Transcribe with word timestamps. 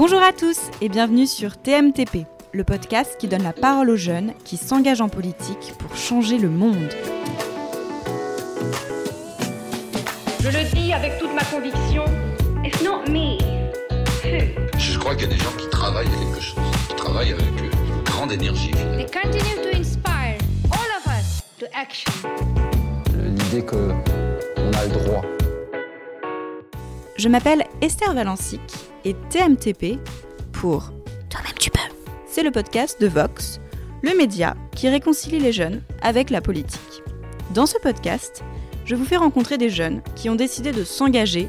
Bonjour 0.00 0.22
à 0.22 0.32
tous 0.32 0.60
et 0.80 0.88
bienvenue 0.88 1.26
sur 1.26 1.56
TMTP, 1.56 2.18
le 2.52 2.62
podcast 2.62 3.16
qui 3.18 3.26
donne 3.26 3.42
la 3.42 3.52
parole 3.52 3.90
aux 3.90 3.96
jeunes 3.96 4.32
qui 4.44 4.56
s'engagent 4.56 5.00
en 5.00 5.08
politique 5.08 5.74
pour 5.76 5.96
changer 5.96 6.38
le 6.38 6.48
monde. 6.48 6.88
Je 10.40 10.50
le 10.50 10.72
dis 10.72 10.92
avec 10.92 11.18
toute 11.18 11.34
ma 11.34 11.42
conviction. 11.42 12.04
It's 12.64 12.80
not 12.80 13.10
me. 13.10 13.38
Je 14.78 14.98
crois 15.00 15.16
qu'il 15.16 15.28
y 15.28 15.32
a 15.32 15.34
des 15.34 15.42
gens 15.42 15.50
qui 15.58 15.68
travaillent 15.68 16.06
à 16.06 16.10
quelque 16.10 16.42
chose, 16.42 16.62
qui 16.88 16.94
travaillent 16.94 17.32
avec 17.32 17.60
une 17.60 18.04
grande 18.04 18.30
énergie. 18.30 18.70
They 18.70 19.06
continue 19.06 19.56
to 19.64 19.76
inspire 19.76 20.38
all 20.70 20.90
of 20.96 21.06
us 21.08 21.42
to 21.58 21.66
action. 21.74 22.12
L'idée 23.16 23.64
qu'on 23.64 23.88
a 23.88 24.84
le 24.84 24.92
droit. 24.92 25.22
Je 27.16 27.28
m'appelle 27.28 27.64
Esther 27.80 28.14
Valensic 28.14 28.60
et 29.04 29.14
TMTP 29.30 29.98
pour 30.52 30.92
Toi-même 31.30 31.52
tu 31.58 31.70
peux. 31.70 31.78
C'est 32.26 32.42
le 32.42 32.50
podcast 32.50 33.00
de 33.00 33.06
Vox, 33.06 33.60
le 34.02 34.16
média 34.16 34.56
qui 34.74 34.88
réconcilie 34.88 35.38
les 35.38 35.52
jeunes 35.52 35.82
avec 36.02 36.30
la 36.30 36.40
politique. 36.40 37.02
Dans 37.54 37.66
ce 37.66 37.78
podcast, 37.78 38.42
je 38.84 38.94
vous 38.94 39.04
fais 39.04 39.16
rencontrer 39.16 39.58
des 39.58 39.70
jeunes 39.70 40.02
qui 40.14 40.30
ont 40.30 40.34
décidé 40.34 40.72
de 40.72 40.84
s'engager 40.84 41.48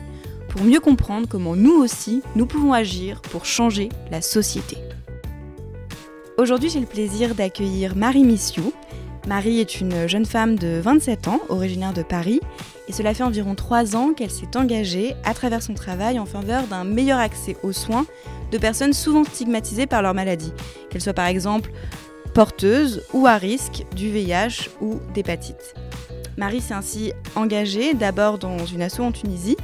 pour 0.49 0.63
mieux 0.63 0.80
comprendre 0.80 1.27
comment 1.30 1.55
nous 1.55 1.76
aussi, 1.76 2.21
nous 2.35 2.45
pouvons 2.45 2.73
agir 2.73 3.21
pour 3.21 3.45
changer 3.45 3.90
la 4.12 4.21
société. 4.21 4.77
Aujourd'hui, 6.38 6.70
j'ai 6.70 6.79
le 6.79 6.85
plaisir 6.85 7.35
d'accueillir 7.35 7.95
Marie 7.95 8.23
Missiou. 8.23 8.73
Marie 9.27 9.59
est 9.59 9.79
une 9.79 10.07
jeune 10.07 10.26
femme 10.26 10.57
de 10.57 10.79
27 10.81 11.27
ans, 11.27 11.40
originaire 11.49 11.93
de 11.93 12.02
Paris, 12.02 12.40
et 12.89 12.91
cela 12.91 13.13
fait 13.13 13.23
environ 13.23 13.53
3 13.53 13.95
ans 13.95 14.13
qu'elle 14.13 14.31
s'est 14.31 14.57
engagée 14.57 15.16
à 15.23 15.35
travers 15.35 15.61
son 15.61 15.75
travail 15.75 16.20
en 16.20 16.25
faveur 16.25 16.66
d'un 16.66 16.84
meilleur 16.84 17.20
accès 17.20 17.55
aux 17.62 17.71
soins 17.71 18.07
de 18.52 18.57
personnes 18.57 18.93
souvent 18.93 19.23
stigmatisées 19.23 19.85
par 19.85 20.01
leur 20.01 20.15
maladie, 20.15 20.51
qu'elles 20.90 21.01
soient 21.01 21.13
par 21.13 21.27
exemple 21.27 21.71
porteuses 22.34 23.04
ou 23.13 23.27
à 23.27 23.35
risque 23.35 23.85
du 23.95 24.10
VIH 24.10 24.70
ou 24.82 24.99
d'hépatite. 25.13 25.76
Marie 26.35 26.62
s'est 26.62 26.73
ainsi 26.73 27.13
engagée 27.35 27.93
d'abord 27.93 28.40
dans 28.40 28.65
une 28.65 28.82
asso 28.82 29.01
en 29.01 29.12
Tunisie, 29.12 29.57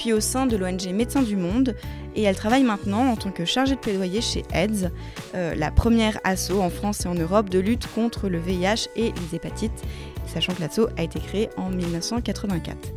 puis 0.00 0.14
au 0.14 0.20
sein 0.20 0.46
de 0.46 0.56
l'ONG 0.56 0.88
Médecins 0.94 1.20
du 1.20 1.36
Monde, 1.36 1.76
et 2.16 2.22
elle 2.22 2.34
travaille 2.34 2.62
maintenant 2.62 3.10
en 3.10 3.16
tant 3.16 3.30
que 3.30 3.44
chargée 3.44 3.74
de 3.74 3.80
plaidoyer 3.80 4.22
chez 4.22 4.44
AIDS, 4.50 4.90
euh, 5.34 5.54
la 5.54 5.70
première 5.70 6.18
asso 6.24 6.52
en 6.58 6.70
France 6.70 7.04
et 7.04 7.08
en 7.08 7.14
Europe 7.14 7.50
de 7.50 7.58
lutte 7.58 7.86
contre 7.94 8.30
le 8.30 8.38
VIH 8.38 8.88
et 8.96 9.12
les 9.12 9.36
hépatites, 9.36 9.84
sachant 10.26 10.54
que 10.54 10.62
l'asso 10.62 10.88
a 10.96 11.02
été 11.02 11.20
créée 11.20 11.50
en 11.58 11.68
1984. 11.68 12.94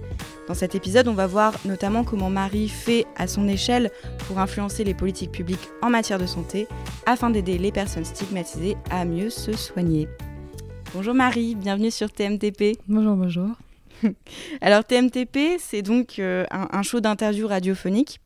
Dans 0.47 0.53
cet 0.53 0.75
épisode, 0.75 1.09
on 1.09 1.13
va 1.13 1.27
voir 1.27 1.53
notamment 1.65 2.05
comment 2.05 2.29
Marie 2.29 2.69
fait 2.69 3.05
à 3.17 3.27
son 3.27 3.49
échelle 3.49 3.91
pour 4.25 4.39
influencer 4.39 4.85
les 4.85 4.93
politiques 4.93 5.31
publiques 5.31 5.69
en 5.81 5.89
matière 5.89 6.19
de 6.19 6.25
santé 6.25 6.69
afin 7.05 7.29
d'aider 7.29 7.57
les 7.57 7.73
personnes 7.73 8.05
stigmatisées 8.05 8.77
à 8.89 9.03
mieux 9.03 9.29
se 9.29 9.51
soigner. 9.51 10.07
Bonjour 10.93 11.13
Marie, 11.13 11.55
bienvenue 11.55 11.91
sur 11.91 12.09
TMTP. 12.09 12.77
Bonjour, 12.87 13.17
bonjour. 13.17 13.49
Alors 14.61 14.83
TMTP, 14.83 15.57
c'est 15.59 15.81
donc 15.81 16.19
euh, 16.19 16.45
un, 16.51 16.83
show 16.83 16.99
d'interview 16.99 17.47
radiophonique 17.47 18.19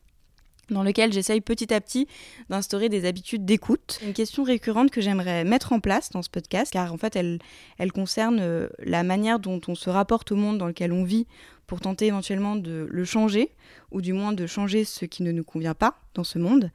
dans 0.70 0.82
lequel 0.82 1.12
j'essaye 1.14 1.40
petit 1.40 1.72
à 1.72 1.80
petit 1.80 2.06
d'instaurer 2.50 2.90
des 2.90 3.06
habitudes 3.06 3.46
d'écoute. 3.46 3.98
Une 4.02 4.12
question 4.12 4.42
récurrente 4.42 4.90
que 4.90 5.00
j'aimerais 5.00 5.44
mettre 5.44 5.72
en 5.72 5.80
place 5.80 6.10
dans 6.10 6.20
ce 6.20 6.28
podcast, 6.28 6.72
car 6.72 6.92
en 6.92 6.98
fait 6.98 7.16
elle, 7.16 7.38
elle 7.78 7.90
concerne 7.90 8.38
euh, 8.40 8.68
la 8.80 9.02
manière 9.02 9.38
dont 9.38 9.60
on 9.66 9.74
se 9.74 9.88
rapporte 9.88 10.30
au 10.32 10.36
monde 10.36 10.58
dans 10.58 10.66
lequel 10.66 10.92
on 10.92 11.04
vit 11.04 11.26
pour 11.66 11.80
tenter 11.80 12.06
éventuellement 12.06 12.56
de 12.56 12.86
le 12.90 13.04
changer, 13.04 13.50
ou 13.90 14.00
du 14.00 14.12
moins 14.14 14.32
de 14.32 14.46
changer 14.46 14.84
ce 14.84 15.04
qui 15.04 15.22
ne 15.22 15.32
nous 15.32 15.44
convient 15.44 15.74
pas 15.74 15.98
dans 16.14 16.24
ce 16.24 16.38
monde. 16.38 16.70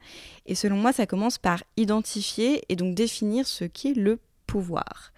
Et 0.46 0.54
selon 0.54 0.76
moi, 0.76 0.92
ça 0.92 1.06
commence 1.06 1.38
par 1.38 1.62
identifier 1.76 2.62
et 2.68 2.76
donc 2.76 2.94
définir 2.94 3.46
ce 3.46 3.64
qu'est 3.64 3.94
le 3.94 4.20
pouvoir. 4.46 5.12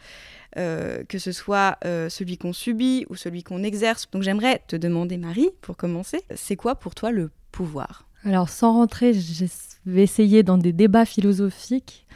Euh, 0.57 1.05
que 1.07 1.19
ce 1.19 1.33
soit 1.33 1.77
euh, 1.85 2.09
celui 2.09 2.39
qu'on 2.39 2.55
subit 2.55 3.05
ou 3.11 3.15
celui 3.15 3.43
qu'on 3.43 3.63
exerce. 3.63 4.11
Donc 4.11 4.23
j'aimerais 4.23 4.63
te 4.67 4.75
demander, 4.75 5.19
Marie, 5.19 5.51
pour 5.61 5.77
commencer, 5.77 6.23
c'est 6.35 6.57
quoi 6.57 6.77
pour 6.77 6.95
toi 6.95 7.11
le 7.11 7.31
pouvoir? 7.53 8.07
Alors 8.25 8.49
sans 8.49 8.73
rentrer, 8.73 9.13
je 9.13 9.45
vais 9.85 10.03
essayer 10.03 10.43
dans 10.43 10.57
des 10.57 10.73
débats 10.73 11.05
philosophiques. 11.05 12.07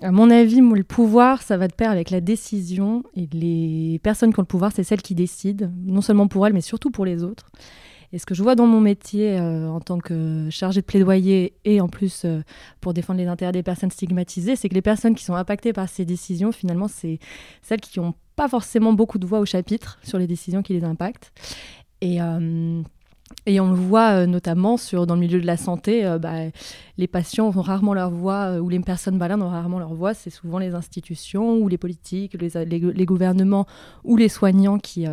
À 0.00 0.10
mon 0.10 0.30
avis, 0.30 0.62
le 0.62 0.82
pouvoir, 0.82 1.42
ça 1.42 1.58
va 1.58 1.68
de 1.68 1.74
pair 1.74 1.90
avec 1.90 2.08
la 2.08 2.22
décision. 2.22 3.04
Et 3.14 3.28
les 3.34 4.00
personnes 4.02 4.32
qui 4.32 4.40
ont 4.40 4.42
le 4.42 4.46
pouvoir, 4.46 4.72
c'est 4.74 4.84
celles 4.84 5.02
qui 5.02 5.14
décident, 5.14 5.70
non 5.84 6.00
seulement 6.00 6.28
pour 6.28 6.46
elles, 6.46 6.54
mais 6.54 6.62
surtout 6.62 6.90
pour 6.90 7.04
les 7.04 7.22
autres. 7.22 7.50
Et 8.12 8.18
ce 8.18 8.26
que 8.26 8.34
je 8.34 8.42
vois 8.42 8.54
dans 8.54 8.66
mon 8.66 8.80
métier 8.80 9.38
euh, 9.38 9.68
en 9.68 9.80
tant 9.80 9.98
que 9.98 10.48
chargée 10.50 10.80
de 10.82 10.86
plaidoyer 10.86 11.54
et 11.64 11.80
en 11.80 11.88
plus 11.88 12.24
euh, 12.24 12.42
pour 12.80 12.92
défendre 12.92 13.18
les 13.18 13.26
intérêts 13.26 13.52
des 13.52 13.62
personnes 13.62 13.90
stigmatisées, 13.90 14.54
c'est 14.54 14.68
que 14.68 14.74
les 14.74 14.82
personnes 14.82 15.14
qui 15.14 15.24
sont 15.24 15.34
impactées 15.34 15.72
par 15.72 15.88
ces 15.88 16.04
décisions, 16.04 16.52
finalement, 16.52 16.88
c'est 16.88 17.18
celles 17.62 17.80
qui 17.80 18.00
n'ont 18.00 18.14
pas 18.36 18.48
forcément 18.48 18.92
beaucoup 18.92 19.18
de 19.18 19.26
voix 19.26 19.40
au 19.40 19.46
chapitre 19.46 19.98
sur 20.02 20.18
les 20.18 20.26
décisions 20.26 20.62
qui 20.62 20.74
les 20.74 20.84
impactent. 20.84 21.32
Et, 22.00 22.20
euh, 22.20 22.82
et 23.44 23.58
on 23.58 23.70
le 23.70 23.76
voit 23.76 24.10
euh, 24.10 24.26
notamment 24.26 24.76
dans 24.92 25.14
le 25.14 25.20
milieu 25.20 25.40
de 25.40 25.46
la 25.46 25.56
santé, 25.56 26.06
euh, 26.06 26.18
bah, 26.18 26.32
les 26.96 27.06
patients 27.08 27.48
ont 27.48 27.60
rarement 27.60 27.92
leur 27.92 28.10
voix, 28.10 28.52
euh, 28.52 28.58
ou 28.60 28.68
les 28.68 28.78
personnes 28.78 29.16
malades 29.16 29.42
ont 29.42 29.48
rarement 29.48 29.80
leur 29.80 29.94
voix, 29.94 30.14
c'est 30.14 30.30
souvent 30.30 30.58
les 30.58 30.74
institutions 30.74 31.56
ou 31.56 31.66
les 31.66 31.78
politiques, 31.78 32.36
les, 32.40 33.06
gouvernements 33.06 33.66
ou 34.04 34.16
les 34.16 34.28
soignants 34.28 34.78
qui, 34.78 35.06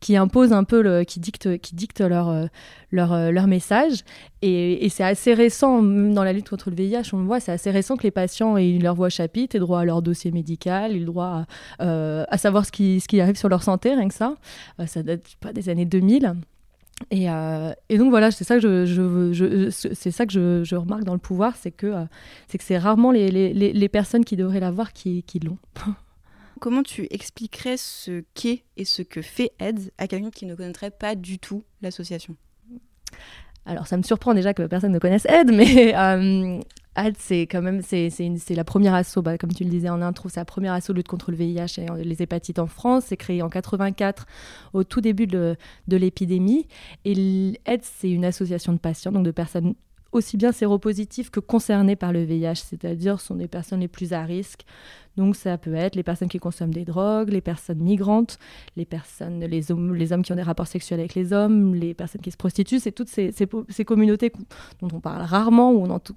qui 0.00 0.16
imposent 0.16 0.52
un 0.52 0.64
peu, 0.64 1.04
qui 1.04 1.20
dictent, 1.20 1.58
qui 1.58 1.74
dictent 1.76 2.00
leur, 2.00 2.48
leur, 2.90 3.30
leur 3.30 3.46
message. 3.46 4.02
Et, 4.42 4.88
c'est 4.88 5.04
assez 5.04 5.34
récent, 5.34 5.80
même 5.80 6.14
dans 6.14 6.24
la 6.24 6.32
lutte 6.32 6.48
contre 6.48 6.70
le 6.70 6.76
VIH, 6.76 7.10
on 7.12 7.18
le 7.18 7.24
voit, 7.24 7.40
c'est 7.40 7.52
assez 7.52 7.70
récent 7.70 7.96
que 7.96 8.02
les 8.02 8.10
patients 8.10 8.56
aient 8.56 8.78
leur 8.80 8.94
voix 8.94 9.08
chapitre, 9.08 9.56
aient 9.56 9.60
droit 9.60 9.80
à 9.80 9.84
leur 9.84 10.02
dossier 10.02 10.32
médical, 10.32 10.96
aient 10.96 11.00
droit 11.00 11.46
à, 11.78 12.24
à 12.28 12.38
savoir 12.38 12.66
ce 12.66 12.72
qui, 12.72 13.00
ce 13.00 13.08
qui 13.08 13.20
arrive 13.20 13.36
sur 13.36 13.48
leur 13.48 13.62
santé, 13.62 13.94
rien 13.94 14.08
que 14.08 14.14
ça. 14.14 14.34
ça 14.86 15.02
date 15.02 15.36
pas 15.40 15.52
des 15.52 15.68
années 15.68 15.84
2000. 15.84 16.34
Et, 17.10 17.30
euh, 17.30 17.72
et, 17.88 17.98
donc 17.98 18.10
voilà, 18.10 18.30
c'est 18.30 18.44
ça 18.44 18.54
que 18.58 18.60
je, 18.60 18.86
je, 18.86 19.32
je 19.32 19.70
c'est 19.70 20.10
ça 20.10 20.24
que 20.24 20.32
je, 20.32 20.64
je, 20.64 20.76
remarque 20.76 21.04
dans 21.04 21.12
le 21.12 21.18
pouvoir, 21.18 21.54
c'est 21.56 21.70
que 21.70 21.86
euh, 21.86 22.04
c'est 22.48 22.56
que 22.56 22.64
c'est 22.64 22.78
rarement 22.78 23.12
les, 23.12 23.30
les, 23.30 23.52
les, 23.52 23.88
personnes 23.88 24.24
qui 24.24 24.34
devraient 24.34 24.60
l'avoir 24.60 24.92
qui, 24.92 25.22
qui 25.22 25.38
l'ont. 25.38 25.58
Comment 26.60 26.82
tu 26.82 27.06
expliquerais 27.10 27.76
ce 27.76 28.24
qu'est 28.32 28.64
et 28.78 28.86
ce 28.86 29.02
que 29.02 29.20
fait 29.20 29.52
AIDS 29.60 29.90
à 29.98 30.08
quelqu'un 30.08 30.30
qui 30.30 30.46
ne 30.46 30.54
connaîtrait 30.54 30.90
pas 30.90 31.14
du 31.14 31.38
tout 31.38 31.64
l'association? 31.82 32.34
Alors, 33.66 33.86
ça 33.86 33.96
me 33.98 34.02
surprend 34.02 34.32
déjà 34.32 34.54
que 34.54 34.62
personne 34.62 34.92
ne 34.92 34.98
connaisse 34.98 35.26
Aide, 35.26 35.52
mais 35.52 35.94
euh, 35.94 36.60
Aide, 36.96 37.16
c'est 37.18 37.42
quand 37.42 37.62
même 37.62 37.82
c'est, 37.82 38.10
la 38.50 38.64
première 38.64 38.94
asso, 38.94 39.18
bah, 39.22 39.38
comme 39.38 39.52
tu 39.52 39.64
le 39.64 39.70
disais 39.70 39.88
en 39.88 40.02
intro, 40.02 40.28
c'est 40.28 40.40
la 40.40 40.44
première 40.44 40.72
asso 40.72 40.90
lutte 40.90 41.08
contre 41.08 41.30
le 41.30 41.36
VIH 41.36 41.78
et 41.78 42.04
les 42.04 42.22
hépatites 42.22 42.58
en 42.58 42.66
France. 42.66 43.04
C'est 43.08 43.16
créé 43.16 43.42
en 43.42 43.48
84, 43.48 44.26
au 44.72 44.84
tout 44.84 45.00
début 45.00 45.26
de, 45.26 45.56
de 45.88 45.96
l'épidémie. 45.96 46.66
Et 47.04 47.58
Aide, 47.66 47.82
c'est 47.82 48.10
une 48.10 48.24
association 48.24 48.72
de 48.72 48.78
patients, 48.78 49.12
donc 49.12 49.24
de 49.24 49.30
personnes 49.30 49.74
aussi 50.12 50.36
bien 50.36 50.52
séropositives 50.52 51.30
que 51.30 51.40
concernées 51.40 51.96
par 51.96 52.12
le 52.12 52.24
VIH, 52.24 52.56
c'est-à-dire 52.56 53.20
sont 53.20 53.34
des 53.34 53.48
personnes 53.48 53.80
les 53.80 53.88
plus 53.88 54.12
à 54.12 54.22
risque. 54.24 54.64
Donc 55.16 55.36
ça 55.36 55.56
peut 55.58 55.74
être 55.74 55.96
les 55.96 56.02
personnes 56.02 56.28
qui 56.28 56.38
consomment 56.38 56.74
des 56.74 56.84
drogues, 56.84 57.30
les 57.30 57.40
personnes 57.40 57.78
migrantes, 57.78 58.38
les 58.76 58.84
personnes, 58.84 59.40
les 59.40 59.70
hommes, 59.72 59.94
les 59.94 60.12
hommes 60.12 60.22
qui 60.22 60.32
ont 60.32 60.36
des 60.36 60.42
rapports 60.42 60.66
sexuels 60.66 61.00
avec 61.00 61.14
les 61.14 61.32
hommes, 61.32 61.74
les 61.74 61.94
personnes 61.94 62.20
qui 62.20 62.30
se 62.30 62.36
prostituent, 62.36 62.80
c'est 62.80 62.92
toutes 62.92 63.08
ces, 63.08 63.32
ces, 63.32 63.84
communautés 63.84 64.32
dont 64.80 64.88
on 64.92 65.00
parle 65.00 65.22
rarement, 65.22 65.72
ou 65.72 65.86
en 65.90 65.98
tout, 65.98 66.14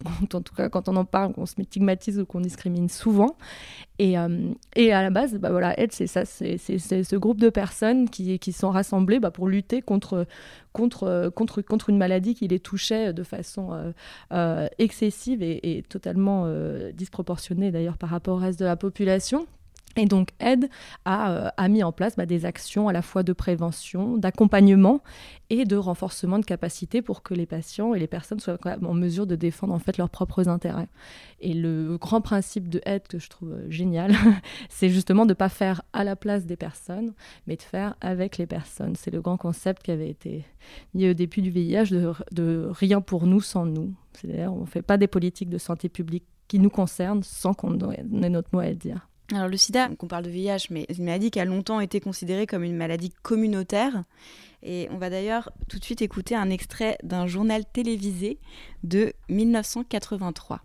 cas 0.55 0.69
quand 0.69 0.89
on 0.89 0.95
en 0.95 1.05
parle, 1.05 1.33
qu'on 1.33 1.45
se 1.45 1.55
stigmatise 1.61 2.19
ou 2.19 2.25
qu'on 2.25 2.41
discrimine 2.41 2.89
souvent. 2.89 3.37
Et, 3.99 4.17
euh, 4.17 4.53
et, 4.75 4.93
à 4.93 5.01
la 5.01 5.09
base, 5.09 5.35
bah 5.35 5.51
voilà, 5.51 5.75
c'est 5.89 6.07
ça, 6.07 6.23
c'est 6.23 6.57
ce 6.57 7.15
groupe 7.17 7.39
de 7.39 7.49
personnes 7.49 8.09
qui, 8.09 8.39
qui 8.39 8.53
sont 8.53 8.69
rassemblées 8.69 9.19
bah, 9.19 9.29
pour 9.29 9.47
lutter 9.47 9.81
contre, 9.81 10.25
contre, 10.71 11.29
contre, 11.35 11.61
contre 11.61 11.89
une 11.89 11.97
maladie 11.97 12.33
qui 12.33 12.47
les 12.47 12.59
touchait 12.59 13.11
de 13.11 13.23
façon 13.23 13.73
euh, 13.73 13.91
euh, 14.31 14.67
excessive 14.77 15.43
et, 15.43 15.77
et 15.77 15.83
totalement 15.83 16.49
disproportionnée 16.93 17.71
d'ailleurs 17.71 17.97
par 17.97 18.09
rapport 18.09 18.37
au 18.37 18.39
reste 18.39 18.59
de 18.59 18.65
la 18.65 18.77
population. 18.77 18.88
Et 19.97 20.05
donc, 20.05 20.29
Aide 20.39 20.69
a, 21.03 21.31
euh, 21.31 21.49
a, 21.57 21.67
mis 21.67 21.83
en 21.83 21.91
place 21.91 22.15
bah, 22.15 22.25
des 22.25 22.45
actions 22.45 22.87
à 22.87 22.93
la 22.93 23.01
fois 23.01 23.23
de 23.23 23.33
prévention, 23.33 24.17
d'accompagnement 24.17 25.01
et 25.49 25.65
de 25.65 25.75
renforcement 25.75 26.37
de 26.37 26.45
capacité 26.45 27.01
pour 27.01 27.23
que 27.23 27.33
les 27.33 27.47
patients 27.47 27.95
et 27.95 27.99
les 27.99 28.07
personnes 28.07 28.39
soient 28.39 28.57
en 28.63 28.93
mesure 28.93 29.25
de 29.25 29.35
défendre 29.35 29.73
en 29.73 29.79
fait 29.79 29.97
leurs 29.97 30.11
propres 30.11 30.47
intérêts. 30.47 30.87
Et 31.41 31.53
le 31.53 31.97
grand 31.97 32.21
principe 32.21 32.69
de 32.69 32.81
Aide 32.85 33.07
que 33.07 33.17
je 33.17 33.29
trouve 33.29 33.53
euh, 33.53 33.69
génial, 33.69 34.13
c'est 34.69 34.89
justement 34.89 35.25
de 35.25 35.31
ne 35.31 35.35
pas 35.35 35.49
faire 35.49 35.81
à 35.91 36.03
la 36.03 36.15
place 36.15 36.45
des 36.45 36.55
personnes, 36.55 37.13
mais 37.47 37.55
de 37.55 37.63
faire 37.63 37.95
avec 37.99 38.37
les 38.37 38.45
personnes. 38.45 38.95
C'est 38.95 39.11
le 39.11 39.21
grand 39.21 39.37
concept 39.37 39.81
qui 39.83 39.91
avait 39.91 40.09
été 40.09 40.45
mis 40.93 41.09
au 41.09 41.13
début 41.13 41.41
du 41.41 41.49
VIH 41.49 41.89
de, 41.89 42.13
de 42.31 42.69
rien 42.71 43.01
pour 43.01 43.25
nous 43.25 43.41
sans 43.41 43.65
nous. 43.65 43.93
C'est-à-dire 44.13 44.53
on 44.53 44.61
ne 44.61 44.65
fait 44.65 44.83
pas 44.83 44.97
des 44.97 45.07
politiques 45.07 45.49
de 45.49 45.57
santé 45.57 45.89
publique 45.89 46.25
qui 46.49 46.59
nous 46.59 46.69
concernent 46.69 47.23
sans 47.23 47.53
qu'on 47.53 47.79
ait 47.91 48.29
notre 48.29 48.49
mot 48.51 48.59
à 48.59 48.73
dire. 48.73 49.07
Alors 49.31 49.47
le 49.47 49.57
sida, 49.57 49.89
on 49.99 50.07
parle 50.07 50.23
de 50.23 50.29
VIH, 50.29 50.67
mais 50.71 50.85
c'est 50.89 50.97
une 50.97 51.05
maladie 51.05 51.29
qui 51.29 51.39
a 51.39 51.45
longtemps 51.45 51.79
été 51.79 51.99
considérée 51.99 52.47
comme 52.47 52.63
une 52.63 52.75
maladie 52.75 53.11
communautaire. 53.21 54.03
Et 54.63 54.89
on 54.91 54.97
va 54.97 55.09
d'ailleurs 55.09 55.51
tout 55.69 55.77
de 55.77 55.83
suite 55.85 56.01
écouter 56.01 56.35
un 56.35 56.49
extrait 56.49 56.97
d'un 57.03 57.27
journal 57.27 57.63
télévisé 57.71 58.39
de 58.83 59.13
1983. 59.29 60.61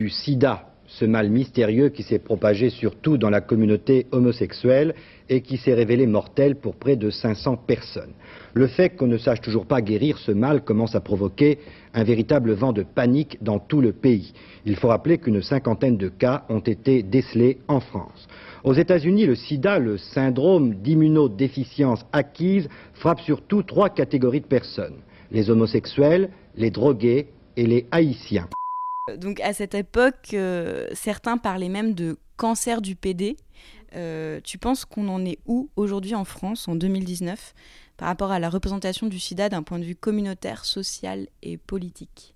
Du 0.00 0.10
sida, 0.10 0.70
ce 0.88 1.04
mal 1.04 1.30
mystérieux 1.30 1.90
qui 1.90 2.02
s'est 2.02 2.18
propagé 2.18 2.70
surtout 2.70 3.16
dans 3.16 3.30
la 3.30 3.40
communauté 3.40 4.06
homosexuelle 4.10 4.94
et 5.28 5.42
qui 5.42 5.56
s'est 5.56 5.74
révélé 5.74 6.06
mortel 6.06 6.56
pour 6.56 6.74
près 6.74 6.96
de 6.96 7.10
500 7.10 7.58
personnes. 7.58 8.12
Le 8.54 8.66
fait 8.66 8.90
qu'on 8.90 9.06
ne 9.06 9.18
sache 9.18 9.40
toujours 9.40 9.66
pas 9.66 9.80
guérir 9.80 10.18
ce 10.18 10.32
mal 10.32 10.64
commence 10.64 10.94
à 10.94 11.00
provoquer 11.00 11.58
un 11.94 12.02
véritable 12.02 12.52
vent 12.52 12.72
de 12.72 12.82
panique 12.82 13.38
dans 13.42 13.60
tout 13.60 13.80
le 13.80 13.92
pays. 13.92 14.32
Il 14.66 14.74
faut 14.74 14.88
rappeler 14.88 15.18
qu'une 15.18 15.42
cinquantaine 15.42 15.96
de 15.96 16.08
cas 16.08 16.44
ont 16.48 16.60
été 16.60 17.02
décelés 17.02 17.58
en 17.68 17.80
France. 17.80 18.26
Aux 18.64 18.74
États-Unis, 18.74 19.26
le 19.26 19.36
sida, 19.36 19.78
le 19.78 19.98
syndrome 19.98 20.74
d'immunodéficience 20.74 22.04
acquise, 22.12 22.68
frappe 22.94 23.20
surtout 23.20 23.62
trois 23.62 23.90
catégories 23.90 24.40
de 24.40 24.46
personnes 24.46 24.96
les 25.30 25.50
homosexuels, 25.50 26.30
les 26.56 26.70
drogués 26.70 27.28
et 27.56 27.66
les 27.66 27.86
haïtiens. 27.90 28.48
Donc 29.16 29.40
à 29.40 29.52
cette 29.52 29.74
époque, 29.74 30.30
euh, 30.34 30.88
certains 30.92 31.38
parlaient 31.38 31.68
même 31.68 31.94
de 31.94 32.18
cancer 32.36 32.80
du 32.82 32.96
PD. 32.96 33.36
Euh, 33.94 34.40
tu 34.44 34.58
penses 34.58 34.84
qu'on 34.84 35.08
en 35.08 35.24
est 35.24 35.38
où 35.46 35.70
aujourd'hui 35.76 36.14
en 36.14 36.24
France, 36.24 36.68
en 36.68 36.74
2019, 36.74 37.54
par 37.96 38.08
rapport 38.08 38.30
à 38.30 38.38
la 38.38 38.50
représentation 38.50 39.06
du 39.06 39.18
sida 39.18 39.48
d'un 39.48 39.62
point 39.62 39.78
de 39.78 39.84
vue 39.84 39.96
communautaire, 39.96 40.64
social 40.64 41.26
et 41.42 41.56
politique? 41.56 42.34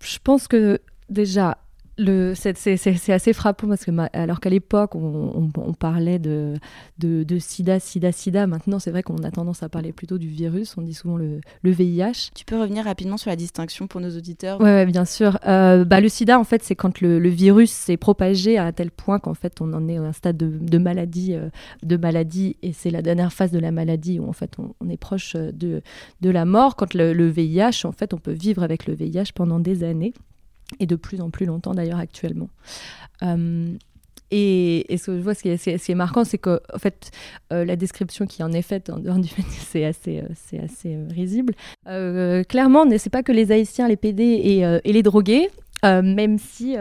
Je 0.00 0.18
pense 0.18 0.48
que 0.48 0.80
déjà, 1.08 1.58
c'est 1.98 3.12
assez 3.12 3.32
frappant 3.32 3.68
parce 3.68 3.84
que 3.84 3.90
alors 4.12 4.40
qu'à 4.40 4.50
l'époque 4.50 4.94
on, 4.94 5.50
parlait 5.78 6.18
de, 6.18 6.54
de, 6.98 7.38
sida, 7.38 7.80
sida, 7.80 8.12
sida, 8.12 8.46
maintenant 8.46 8.78
c'est 8.78 8.90
vrai 8.90 9.02
qu'on 9.02 9.18
a 9.18 9.30
tendance 9.30 9.62
à 9.62 9.68
parler 9.68 9.92
plutôt 9.92 10.18
du 10.18 10.28
virus, 10.28 10.76
on 10.78 10.82
dit 10.82 10.94
souvent 10.94 11.16
le, 11.16 11.40
le 11.62 11.70
VIH. 11.70 12.30
Tu 12.34 12.44
peux 12.44 12.58
revenir 12.58 12.84
rapidement 12.84 13.16
sur 13.16 13.30
la 13.30 13.36
distinction 13.36 13.86
pour 13.86 14.00
nos 14.00 14.16
auditeurs 14.16 14.58
Oui, 14.60 14.64
ouais, 14.64 14.86
bien 14.86 15.04
sûr. 15.04 15.38
Euh, 15.46 15.84
bah, 15.84 16.00
le 16.00 16.08
sida 16.08 16.38
en 16.38 16.44
fait 16.44 16.62
c'est 16.62 16.76
quand 16.76 17.00
le, 17.00 17.18
le 17.18 17.28
virus 17.28 17.70
s'est 17.70 17.96
propagé 17.96 18.58
à 18.58 18.72
tel 18.72 18.90
point 18.90 19.18
qu'en 19.18 19.34
fait 19.34 19.60
on 19.60 19.72
en 19.72 19.88
est 19.88 19.98
à 19.98 20.02
un 20.02 20.12
stade 20.12 20.36
de, 20.36 20.58
de 20.58 20.78
maladie, 20.78 21.34
euh, 21.34 21.50
de 21.82 21.96
maladie 21.96 22.56
et 22.62 22.72
c'est 22.72 22.90
la 22.90 23.02
dernière 23.02 23.32
phase 23.32 23.50
de 23.50 23.58
la 23.58 23.70
maladie 23.70 24.18
où 24.18 24.28
en 24.28 24.32
fait 24.32 24.56
on, 24.58 24.88
est 24.88 24.96
proche 24.96 25.36
de, 25.36 25.82
de 26.20 26.30
la 26.30 26.44
mort. 26.44 26.76
Quand 26.76 26.94
le, 26.94 27.12
le 27.12 27.28
VIH 27.28 27.84
en 27.84 27.92
fait 27.92 28.14
on 28.14 28.18
peut 28.18 28.32
vivre 28.32 28.62
avec 28.62 28.86
le 28.86 28.94
VIH 28.94 29.32
pendant 29.34 29.60
des 29.60 29.84
années 29.84 30.14
et 30.80 30.86
de 30.86 30.96
plus 30.96 31.20
en 31.20 31.30
plus 31.30 31.46
longtemps 31.46 31.74
d'ailleurs 31.74 31.98
actuellement. 31.98 32.48
Euh, 33.22 33.74
et, 34.30 34.86
ce 34.96 35.06
que 35.06 35.18
je 35.18 35.22
vois, 35.22 35.34
ce 35.34 35.42
qui 35.42 35.50
est, 35.50 35.94
marquant, 35.94 36.24
c'est 36.24 36.38
que 36.38 36.60
en 36.72 36.78
fait, 36.78 37.10
euh, 37.52 37.66
la 37.66 37.76
description 37.76 38.26
qui 38.26 38.42
en 38.42 38.50
est 38.52 38.62
faite 38.62 38.88
en 38.88 38.98
dehors 38.98 39.18
du 39.18 39.28
c'est 39.50 39.84
assez, 39.84 40.20
euh, 40.20 40.28
c'est 40.34 40.58
assez 40.58 40.96
risible. 41.10 41.54
clairement, 41.84 42.84
ce 42.84 42.92
n'est 42.92 43.10
pas 43.10 43.22
que 43.22 43.32
les 43.32 43.52
Haïtiens, 43.52 43.88
les 43.88 43.96
PD 43.96 44.82
et, 44.84 44.92
les 44.92 45.02
drogués, 45.02 45.48
même 45.82 46.38
si 46.38 46.76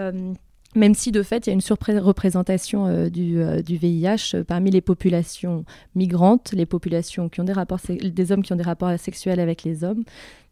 même 0.73 0.93
si 0.93 1.11
de 1.11 1.21
fait 1.21 1.45
il 1.45 1.49
y 1.49 1.51
a 1.51 1.53
une 1.53 1.59
surreprésentation 1.59 3.09
du, 3.09 3.43
du, 3.65 3.75
VIH 3.75 4.43
parmi 4.47 4.71
les 4.71 4.79
populations 4.79 5.65
migrantes, 5.95 6.53
les 6.53 6.65
populations 6.65 7.27
qui 7.27 7.41
ont 7.41 7.43
des 7.43 7.51
rapports, 7.51 7.81
des 7.89 8.31
hommes 8.31 8.41
qui 8.41 8.53
ont 8.53 8.55
des 8.55 8.63
rapports 8.63 8.97
sexuels 8.97 9.41
avec 9.41 9.63
les 9.63 9.83
hommes, 9.83 10.05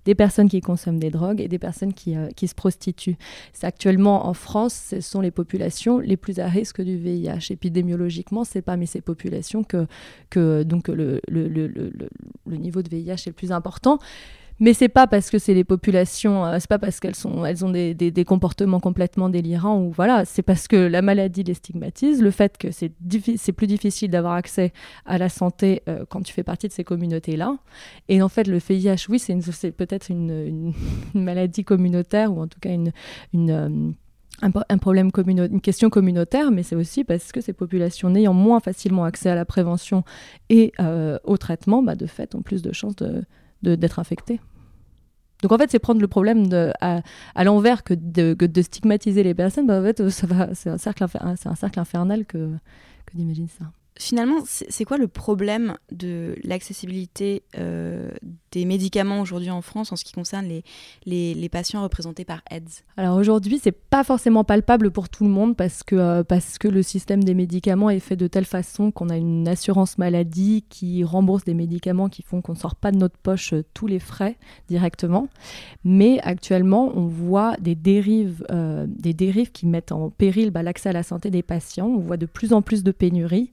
des 0.06 0.16
personnes 0.16 0.50
qui 0.50 0.62
consomment 0.62 1.00
des 1.00 1.10
drogues 1.10 1.42
et 1.42 1.48
des 1.48 1.60
personnes 1.60 1.94
qui, 1.94 2.16
euh, 2.16 2.30
qui 2.36 2.48
se 2.48 2.56
prostituent. 2.56 3.18
Actuellement, 3.62 4.28
en 4.28 4.34
France, 4.34 4.74
ce 4.90 5.02
sont 5.02 5.22
les 5.22 5.32
populations 5.32 6.00
les 6.00 6.18
plus 6.18 6.40
à 6.40 6.48
risque 6.48 6.82
du 6.82 6.98
VIH. 6.98 7.52
Épidémiologiquement, 7.52 8.44
c'est 8.44 8.62
parmi 8.62 8.88
ces 8.88 9.02
populations 9.02 9.64
que, 9.64 9.88
que 10.30 10.64
donc 10.64 10.88
le, 10.88 11.22
le 12.50 12.58
niveau 12.58 12.82
de 12.82 12.90
VIH 12.90 13.12
est 13.12 13.28
le 13.28 13.34
plus 13.34 13.52
important. 13.52 14.00
Mais 14.62 14.74
c'est 14.74 14.90
pas 14.90 15.08
parce 15.08 15.30
que 15.30 15.40
c'est 15.40 15.54
les 15.54 15.64
populations, 15.64 16.46
euh, 16.46 16.58
c'est 16.60 16.68
pas 16.68 16.80
parce 16.80 17.00
qu'elles 17.00 17.16
sont, 17.16 17.46
elles 17.46 17.64
ont 17.64 17.70
des, 17.70 18.26
comportements 18.28 18.82
complètement 18.82 19.30
délirants 19.30 19.82
ou 19.82 19.92
voilà, 19.92 20.26
c'est 20.26 20.42
parce 20.42 20.68
que 20.68 20.76
la 20.76 21.02
maladie 21.02 21.44
les 21.44 21.54
stigmatise, 21.54 22.22
le 22.22 22.30
fait 22.30 22.58
que 22.58 22.70
c'est 22.72 22.92
c'est 23.38 23.54
plus 23.54 23.68
difficile 23.68 24.12
d'avoir 24.12 24.34
accès 24.34 24.74
à 25.06 25.18
la 25.18 25.30
santé 25.30 25.82
euh, 25.88 26.04
quand 26.10 26.22
tu 26.22 26.34
fais 26.34 26.44
partie 26.44 26.68
de 26.68 26.74
ces 26.74 26.84
communautés-là. 26.84 27.58
Et 28.10 28.22
en 28.22 28.28
fait, 28.28 28.48
le 28.48 28.58
VIH, 28.58 29.06
oui, 29.08 29.20
c'est 29.20 29.72
peut-être 29.72 30.10
une, 30.12 30.74
maladie 31.14 31.64
communautaire 31.64 32.34
ou 32.34 32.42
en 32.42 32.48
tout 32.48 32.60
cas 32.60 32.72
une, 32.72 32.92
une 33.34 33.52
euh, 33.52 33.92
un, 34.42 34.78
problème 34.78 35.12
une 35.28 35.62
question 35.62 35.90
communautaire, 35.90 36.52
mais 36.52 36.64
c'est 36.64 36.76
aussi 36.76 37.04
parce 37.04 37.32
que 37.32 37.42
ces 37.42 37.54
populations 37.54 38.10
n'ayant 38.10 38.34
moins 38.34 38.60
facilement 38.60 39.04
accès 39.04 39.30
à 39.30 39.36
la 39.36 39.46
prévention 39.46 40.04
et 40.50 40.72
au 41.24 41.38
traitement, 41.38 41.84
bah, 41.84 41.96
de 41.96 42.06
fait, 42.06 42.36
ont 42.36 42.42
plus 42.42 42.62
de 42.62 42.72
chances 42.72 42.96
de, 42.96 43.26
d'être 43.62 44.00
infecté. 44.00 44.40
Donc 45.42 45.52
en 45.54 45.58
fait, 45.58 45.72
c'est 45.72 45.80
prendre 45.80 46.02
le 46.02 46.08
problème 46.08 46.48
de, 46.48 46.72
à, 46.82 47.02
à 47.36 47.44
l'envers 47.44 47.84
que 47.84 47.94
de, 47.94 48.34
de, 48.34 48.62
stigmatiser 48.62 49.24
les 49.24 49.34
personnes. 49.34 49.68
Bah, 49.68 49.80
en 49.80 49.84
fait, 49.84 50.10
c'est 50.10 50.70
un 50.70 50.74
un 50.74 51.56
cercle 51.56 51.80
infernal 51.80 52.26
que, 52.26 52.56
que 53.06 53.16
d'imaginer 53.16 53.48
ça. 53.48 53.66
Finalement, 54.02 54.38
c'est 54.46 54.86
quoi 54.86 54.98
le 54.98 55.10
problème 55.10 55.76
de 55.92 56.34
l'accessibilité 56.46 57.44
euh, 57.58 58.10
des 58.54 58.64
médicaments 58.64 59.20
aujourd'hui 59.20 59.50
en 59.50 59.62
France 59.62 59.92
en 59.92 59.98
ce 59.98 60.06
qui 60.06 60.14
concerne 60.14 60.46
les, 60.46 60.64
les, 61.34 61.50
patients 61.50 61.84
représentés 61.84 62.24
par 62.24 62.42
AIDS? 62.50 62.86
Alors 62.96 63.18
aujourd'hui, 63.18 63.60
c'est 63.62 63.74
pas 63.74 64.06
forcément 64.06 64.46
palpable 64.46 64.90
pour 64.90 65.10
tout 65.10 65.26
le 65.26 65.30
monde 65.30 65.58
parce 65.58 65.84
que, 65.84 65.98
euh, 65.98 66.24
parce 66.24 66.58
que 66.58 66.70
le 66.70 66.82
système 66.82 67.26
des 67.26 67.34
médicaments 67.34 67.90
est 67.90 68.00
fait 68.00 68.16
de 68.16 68.28
telle 68.28 68.46
façon 68.46 68.92
qu'on 68.92 69.10
a 69.10 69.18
une 69.18 69.50
assurance 69.50 69.98
maladie 69.98 70.64
qui 70.70 71.04
rembourse 71.04 71.44
des 71.44 71.54
médicaments 71.54 72.08
qui 72.08 72.22
font 72.22 72.42
qu'on 72.42 72.54
ne 72.54 72.58
sort 72.58 72.76
pas 72.76 72.94
de 72.94 72.98
notre 72.98 73.18
poche 73.18 73.52
euh, 73.52 73.66
tous 73.74 73.88
les 73.88 74.00
frais 74.00 74.38
directement. 74.70 75.28
Mais 75.84 76.22
actuellement, 76.22 76.90
on 76.96 77.08
voit 77.08 77.58
des 77.60 77.76
dérives, 77.76 78.46
des 78.88 79.14
dérives 79.14 79.52
qui 79.52 79.66
mettent 79.66 79.92
en 79.92 80.10
péril 80.10 80.52
bah, 80.52 80.64
l'accès 80.64 80.90
à 80.90 80.94
la 80.94 81.04
santé 81.04 81.30
des 81.32 81.44
patients. 81.44 81.88
On 81.88 82.00
voit 82.00 82.18
de 82.18 82.26
plus 82.26 82.54
en 82.54 82.62
plus 82.62 82.84
de 82.84 82.92
pénuries 82.92 83.52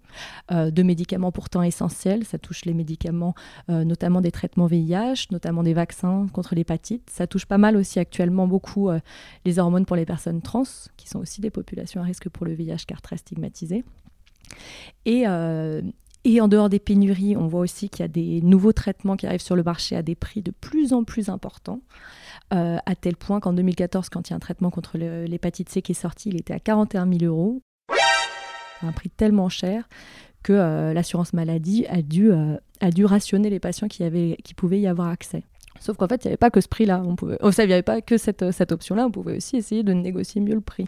de 0.50 0.82
médicaments 0.82 1.32
pourtant 1.32 1.62
essentiels. 1.62 2.24
Ça 2.24 2.38
touche 2.38 2.64
les 2.64 2.74
médicaments, 2.74 3.34
notamment 3.68 4.20
des 4.20 4.30
traitements 4.30 4.66
VIH 4.66 5.26
notamment 5.30 5.62
des 5.62 5.74
vaccins 5.74 6.26
contre 6.32 6.54
l'hépatite. 6.54 7.08
Ça 7.10 7.26
touche 7.26 7.46
pas 7.46 7.58
mal 7.58 7.76
aussi 7.76 7.98
actuellement 7.98 8.46
beaucoup 8.46 8.90
euh, 8.90 9.00
les 9.44 9.58
hormones 9.58 9.86
pour 9.86 9.96
les 9.96 10.06
personnes 10.06 10.42
trans, 10.42 10.64
qui 10.96 11.08
sont 11.08 11.18
aussi 11.18 11.40
des 11.40 11.50
populations 11.50 12.00
à 12.00 12.04
risque 12.04 12.28
pour 12.28 12.46
le 12.46 12.54
VIH 12.54 12.84
car 12.86 13.02
très 13.02 13.16
stigmatisées. 13.16 13.84
Et, 15.04 15.26
euh, 15.26 15.82
en 16.40 16.48
dehors 16.48 16.68
des 16.68 16.80
pénuries, 16.80 17.36
on 17.36 17.46
voit 17.46 17.60
aussi 17.60 17.88
qu'il 17.88 18.00
y 18.00 18.04
a 18.04 18.08
des 18.08 18.40
nouveaux 18.42 18.72
traitements 18.72 19.16
qui 19.16 19.26
arrivent 19.26 19.40
sur 19.40 19.54
le 19.54 19.62
marché 19.62 19.94
à 19.94 20.02
des 20.02 20.16
prix 20.16 20.42
de 20.42 20.50
plus 20.50 20.92
en 20.92 21.04
plus 21.04 21.28
importants. 21.28 21.80
Euh, 22.52 22.78
à 22.84 22.94
tel 22.96 23.16
point 23.16 23.38
qu'en 23.38 23.52
2014, 23.52 24.08
quand 24.08 24.28
il 24.28 24.32
y 24.32 24.34
a 24.34 24.36
un 24.36 24.40
traitement 24.40 24.70
contre 24.70 24.99
l'hépatite 24.99 25.68
C 25.68 25.82
qui 25.82 25.92
est 25.92 25.94
sorti, 25.94 26.30
il 26.30 26.37
était 26.37 26.52
à 26.52 26.58
41 26.58 27.08
000 27.11 27.25
euros. 27.25 27.62
Un 28.83 28.92
prix 28.92 29.11
tellement 29.11 29.49
cher 29.49 29.88
que 30.42 30.92
l'assurance 30.92 31.33
maladie 31.33 31.87
a 31.88 32.02
dû 32.02 32.30
a 32.80 32.90
dû 32.90 33.04
rationner 33.04 33.50
les 33.50 33.61
patients 33.61 33.88
qui, 33.88 34.04
avaient, 34.04 34.37
qui 34.45 34.54
pouvaient 34.54 34.80
y 34.80 34.87
avoir 34.87 35.09
accès. 35.09 35.42
Sauf 35.80 35.97
qu'en 35.97 36.09
fait, 36.09 36.25
il 36.25 36.28
n'y 36.28 36.30
avait 36.30 36.37
pas 36.38 36.50
que 36.50 36.61
ce 36.61 36.68
prix-là. 36.68 37.02
On 37.04 37.16
pouvait, 37.16 37.38
il 37.42 37.66
n'y 37.66 37.73
avait 37.73 37.83
pas 37.83 38.00
que 38.00 38.16
cette, 38.16 38.50
cette 38.50 38.73
option-là. 38.73 39.06
On 39.06 39.11
pouvait 39.11 39.37
aussi 39.37 39.56
essayer 39.56 39.83
de 39.83 39.92
négocier 39.92 40.40
mieux 40.40 40.54
le 40.54 40.61
prix, 40.61 40.87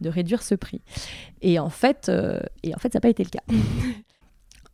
de 0.00 0.08
réduire 0.08 0.42
ce 0.42 0.54
prix. 0.54 0.80
Et 1.42 1.58
en 1.58 1.70
fait, 1.70 2.08
euh, 2.08 2.40
et 2.62 2.74
en 2.74 2.78
fait 2.78 2.92
ça 2.92 2.98
n'a 2.98 3.00
pas 3.00 3.08
été 3.08 3.24
le 3.24 3.30
cas. 3.30 3.42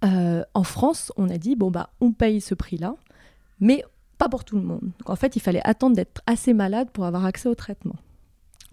Euh, 0.04 0.44
en 0.52 0.62
France, 0.62 1.10
on 1.16 1.30
a 1.30 1.38
dit 1.38 1.56
bon 1.56 1.70
bah 1.70 1.88
on 2.02 2.12
paye 2.12 2.42
ce 2.42 2.54
prix-là, 2.54 2.94
mais 3.60 3.82
pas 4.18 4.28
pour 4.28 4.44
tout 4.44 4.56
le 4.56 4.62
monde. 4.62 4.82
Donc, 4.82 5.08
en 5.08 5.16
fait, 5.16 5.36
il 5.36 5.40
fallait 5.40 5.62
attendre 5.64 5.96
d'être 5.96 6.20
assez 6.26 6.52
malade 6.52 6.90
pour 6.92 7.06
avoir 7.06 7.24
accès 7.24 7.48
au 7.48 7.54
traitement. 7.54 7.96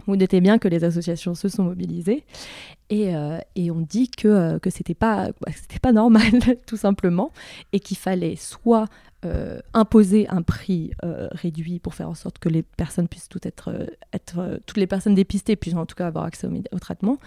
Vous 0.08 0.16
notez 0.16 0.42
bien 0.42 0.58
que 0.58 0.68
les 0.68 0.84
associations 0.84 1.36
se 1.36 1.48
sont 1.48 1.64
mobilisées 1.64 2.24
et, 2.90 3.16
euh, 3.16 3.40
on 3.58 3.82
dit 3.82 4.10
que, 4.10 4.28
euh, 4.28 4.60
que 4.60 4.70
c'était 4.70 4.94
pas, 4.94 5.30
bah, 5.82 5.92
normal, 5.92 6.32
tout 6.68 6.78
simplement, 6.78 7.32
et 7.72 7.80
qu'il 7.80 7.98
fallait 7.98 8.36
soit 8.36 8.86
euh, 9.26 9.60
imposer 9.74 10.28
un 10.30 10.42
prix 10.42 10.92
réduit 11.02 11.80
pour 11.80 11.96
faire 11.96 12.10
en 12.10 12.16
sorte 12.16 12.40
que 12.40 12.50
les 12.50 12.62
personnes 12.62 13.08
puissent 13.08 13.30
toutes 13.30 13.46
être, 13.46 13.72
toutes 14.66 14.78
les 14.78 14.88
personnes 14.88 15.16
dépistées 15.16 15.56
puissent 15.56 15.76
en 15.76 15.86
tout 15.86 15.96
cas 15.96 16.08
avoir 16.08 16.26
accès 16.26 16.48
au, 16.72 16.80
traitement, 16.80 17.18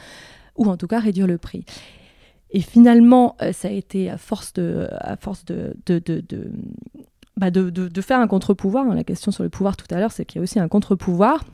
ou 0.56 0.66
en 0.66 0.76
tout 0.76 0.86
cas 0.86 1.00
réduire 1.00 1.26
le 1.26 1.38
prix. 1.38 1.64
Et 2.50 2.60
finalement, 2.60 3.36
ça 3.52 3.68
a 3.68 3.72
été 3.72 4.08
à 4.08 4.18
force 4.18 4.52
de, 4.52 4.88
à 4.92 5.16
force 5.16 5.44
de, 5.46 5.76
de, 5.86 5.98
de, 5.98 6.20
de 6.20 6.50
bah 7.36 7.50
faire 8.02 8.20
un 8.20 8.28
contre-pouvoir. 8.28 8.86
Hein. 8.86 8.94
La 8.94 9.04
question 9.04 9.32
sur 9.32 9.42
le 9.42 9.48
pouvoir 9.50 9.76
tout 9.76 9.92
à 9.92 9.98
l'heure, 9.98 10.12
c'est 10.12 10.24
qu'il 10.24 10.38
y 10.38 10.40
a 10.40 10.42
aussi 10.42 10.60
un 10.60 10.68
contre-pouvoir 10.68 11.44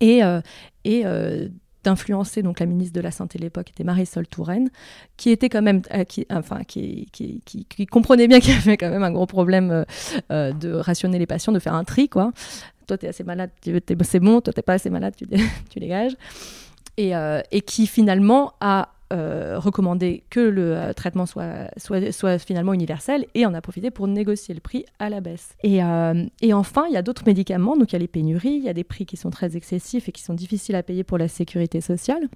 et, 0.00 0.22
euh, 0.22 0.40
et 0.84 1.02
euh, 1.04 1.48
d'influencer 1.84 2.42
donc 2.42 2.60
la 2.60 2.66
ministre 2.66 2.94
de 2.94 3.00
la 3.00 3.10
Santé 3.10 3.38
de 3.38 3.44
l'époque 3.44 3.70
était 3.70 3.84
Marisol 3.84 4.26
Touraine, 4.26 4.70
qui 5.16 5.30
était 5.30 5.48
quand 5.48 5.62
même, 5.62 5.82
euh, 5.94 6.04
qui, 6.04 6.26
enfin, 6.30 6.62
qui, 6.64 7.08
qui, 7.12 7.86
comprenait 7.86 8.28
bien 8.28 8.40
qu'il 8.40 8.54
y 8.54 8.56
avait 8.56 8.76
quand 8.76 8.90
même 8.90 9.04
un 9.04 9.12
gros 9.12 9.26
problème 9.26 9.84
de 10.30 10.72
rationner 10.72 11.18
les 11.18 11.26
patients, 11.26 11.52
de 11.52 11.58
faire 11.58 11.74
un 11.74 11.84
tri, 11.84 12.08
quoi. 12.08 12.32
Toi, 12.86 12.98
tu 12.98 13.06
es 13.06 13.08
assez 13.08 13.24
malade, 13.24 13.50
c'est 14.02 14.20
bon, 14.20 14.40
toi, 14.40 14.52
tu 14.52 14.62
pas 14.62 14.74
assez 14.74 14.90
malade, 14.90 15.14
tu, 15.16 15.26
tu 15.70 15.80
dégages. 15.80 16.16
Et, 16.96 17.12
et, 17.50 17.60
qui 17.60 17.86
finalement 17.86 18.54
a 18.60 18.95
recommandé 19.10 20.24
que 20.30 20.40
le 20.40 20.92
traitement 20.94 21.26
soit, 21.26 21.70
soit, 21.76 22.12
soit, 22.12 22.38
finalement 22.38 22.72
universel 22.72 23.26
et 23.34 23.46
en 23.46 23.54
a 23.54 23.60
profité 23.60 23.90
pour 23.90 24.08
négocier 24.08 24.54
le 24.54 24.60
prix 24.60 24.84
à 24.98 25.10
la 25.10 25.20
baisse. 25.20 25.54
Et, 25.62 25.78
et 26.42 26.52
enfin, 26.52 26.84
il 26.88 26.94
y 26.94 26.96
a 26.96 27.02
d'autres 27.02 27.24
médicaments, 27.26 27.76
donc 27.76 27.92
il 27.92 27.94
y 27.94 27.96
a 27.96 28.00
les 28.00 28.08
pénuries, 28.08 28.56
il 28.56 28.64
y 28.64 28.68
a 28.68 28.74
des 28.74 28.84
prix 28.84 29.06
qui 29.06 29.16
sont 29.16 29.30
très 29.30 29.56
excessifs 29.56 30.08
et 30.08 30.12
qui 30.12 30.22
sont 30.22 30.34
difficiles 30.34 30.76
à 30.76 30.82
payer 30.82 31.04
pour 31.04 31.18
la 31.18 31.28
sécurité 31.28 31.80
sociale. 31.80 32.28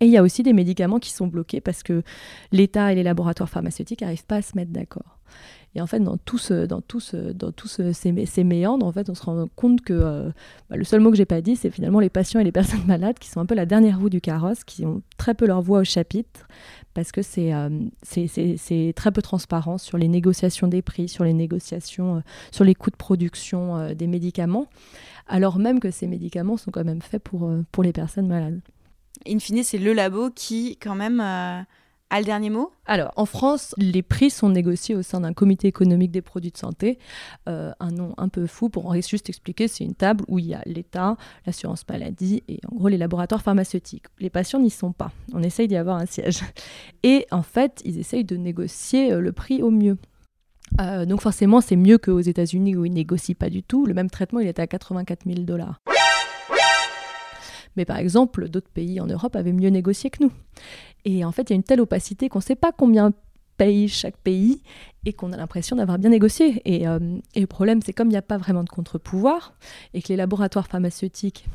Et 0.00 0.06
il 0.06 0.10
y 0.10 0.16
a 0.16 0.22
aussi 0.22 0.42
des 0.42 0.52
médicaments 0.52 0.98
qui 0.98 1.10
sont 1.10 1.26
bloqués 1.26 1.60
parce 1.60 1.82
que 1.82 2.02
l'État 2.52 2.92
et 2.92 2.94
les 2.94 3.02
laboratoires 3.02 3.48
pharmaceutiques 3.48 4.00
n'arrivent 4.00 4.26
pas 4.26 4.36
à 4.36 4.42
se 4.42 4.56
mettre 4.56 4.72
d'accord. 4.72 5.18
Et 5.76 5.80
en 5.80 5.86
fait, 5.86 5.98
dans 6.00 6.16
tous, 6.16 6.52
dans 6.52 6.82
dans 7.34 7.52
ces, 7.66 8.44
méandres, 8.44 8.86
en 8.86 8.92
fait, 8.92 9.10
on 9.10 9.14
se 9.14 9.22
rend 9.22 9.48
compte 9.56 9.80
que 9.80 9.92
euh, 9.92 10.30
bah, 10.70 10.76
le 10.76 10.84
seul 10.84 11.00
mot 11.00 11.10
que 11.10 11.16
j'ai 11.16 11.24
pas 11.24 11.40
dit, 11.40 11.56
c'est 11.56 11.70
finalement 11.70 11.98
les 11.98 12.10
patients 12.10 12.40
et 12.40 12.44
les 12.44 12.52
personnes 12.52 12.84
malades 12.86 13.18
qui 13.18 13.28
sont 13.28 13.40
un 13.40 13.46
peu 13.46 13.54
la 13.54 13.66
dernière 13.66 13.98
roue 13.98 14.10
du 14.10 14.20
carrosse, 14.20 14.62
qui 14.62 14.86
ont 14.86 15.02
très 15.16 15.34
peu 15.34 15.46
leur 15.46 15.62
voix 15.62 15.80
au 15.80 15.84
chapitre, 15.84 16.46
parce 16.94 17.10
que 17.10 17.22
c'est 17.22 17.52
euh, 17.52 17.70
très 18.94 19.10
peu 19.10 19.22
transparent 19.22 19.78
sur 19.78 19.98
les 19.98 20.06
négociations 20.06 20.68
des 20.68 20.82
prix, 20.82 21.08
sur 21.08 21.24
les 21.24 21.34
négociations, 21.34 22.16
euh, 22.16 22.20
sur 22.52 22.64
les 22.64 22.74
coûts 22.74 22.90
de 22.90 22.96
production 22.96 23.92
des 23.94 24.06
médicaments, 24.06 24.68
alors 25.26 25.58
même 25.58 25.80
que 25.80 25.90
ces 25.90 26.06
médicaments 26.06 26.56
sont 26.56 26.70
quand 26.70 26.84
même 26.84 27.02
faits 27.02 27.22
pour, 27.22 27.50
pour 27.72 27.82
les 27.82 27.92
personnes 27.92 28.28
malades. 28.28 28.60
In 29.26 29.38
fine, 29.38 29.62
c'est 29.64 29.78
le 29.78 29.92
labo 29.92 30.30
qui, 30.30 30.76
quand 30.76 30.94
même, 30.94 31.20
le 32.18 32.24
dernier 32.24 32.50
mot? 32.50 32.70
Alors, 32.86 33.12
en 33.16 33.26
France, 33.26 33.74
les 33.78 34.02
prix 34.02 34.30
sont 34.30 34.48
négociés 34.48 34.94
au 34.94 35.02
sein 35.02 35.20
d'un 35.20 35.32
comité 35.32 35.68
économique 35.68 36.10
des 36.10 36.22
produits 36.22 36.50
de 36.50 36.56
santé. 36.56 36.98
Euh, 37.48 37.72
un 37.80 37.90
nom 37.90 38.14
un 38.16 38.28
peu 38.28 38.46
fou, 38.46 38.68
pour 38.68 38.94
juste 38.94 39.28
expliquer, 39.28 39.68
c'est 39.68 39.84
une 39.84 39.94
table 39.94 40.24
où 40.28 40.38
il 40.38 40.46
y 40.46 40.54
a 40.54 40.62
l'État, 40.66 41.16
l'assurance 41.46 41.84
maladie 41.88 42.42
et 42.48 42.60
en 42.70 42.76
gros 42.76 42.88
les 42.88 42.98
laboratoires 42.98 43.42
pharmaceutiques. 43.42 44.04
Les 44.18 44.30
patients 44.30 44.60
n'y 44.60 44.70
sont 44.70 44.92
pas. 44.92 45.12
On 45.32 45.42
essaye 45.42 45.68
d'y 45.68 45.76
avoir 45.76 45.96
un 45.96 46.06
siège. 46.06 46.40
Et 47.02 47.26
en 47.30 47.42
fait, 47.42 47.80
ils 47.84 47.98
essayent 47.98 48.24
de 48.24 48.36
négocier 48.36 49.12
euh, 49.12 49.20
le 49.20 49.32
prix 49.32 49.62
au 49.62 49.70
mieux. 49.70 49.96
donc 51.06 51.20
forcément, 51.20 51.60
c'est 51.60 51.76
mieux 51.76 51.98
qu'aux 51.98 52.20
États-Unis 52.20 52.76
où 52.76 52.84
ils 52.84 52.92
négocient 52.92 53.36
pas 53.38 53.50
du 53.50 53.62
tout. 53.62 53.86
Le 53.86 53.94
même 53.94 54.10
traitement, 54.10 54.40
il 54.40 54.48
était 54.48 54.62
à 54.62 54.66
84 54.66 55.24
000 55.26 55.40
dollars. 55.40 55.80
Mais 57.76 57.84
par 57.84 57.98
exemple, 57.98 58.48
d'autres 58.48 58.70
pays 58.70 59.00
en 59.00 59.06
Europe 59.06 59.36
avaient 59.36 59.52
mieux 59.52 59.70
négocié 59.70 60.10
que 60.10 60.22
nous. 60.22 60.32
Et 61.04 61.24
en 61.24 61.32
fait, 61.32 61.50
il 61.50 61.50
y 61.50 61.52
a 61.52 61.56
une 61.56 61.62
telle 61.62 61.80
opacité 61.80 62.28
qu'on 62.28 62.38
ne 62.38 62.44
sait 62.44 62.56
pas 62.56 62.72
combien 62.72 63.12
paye 63.56 63.88
chaque 63.88 64.16
pays 64.16 64.62
et 65.04 65.12
qu'on 65.12 65.32
a 65.32 65.36
l'impression 65.36 65.76
d'avoir 65.76 65.98
bien 65.98 66.10
négocié. 66.10 66.62
Et, 66.64 66.88
euh, 66.88 66.98
le 67.36 67.46
problème, 67.46 67.80
c'est 67.82 67.92
comme 67.92 68.08
il 68.08 68.12
n'y 68.12 68.16
a 68.16 68.22
pas 68.22 68.38
vraiment 68.38 68.64
de 68.64 68.70
contre-pouvoir 68.70 69.54
et 69.92 70.02
que 70.02 70.08
les 70.08 70.16
laboratoires 70.16 70.66
pharmaceutiques 70.66 71.46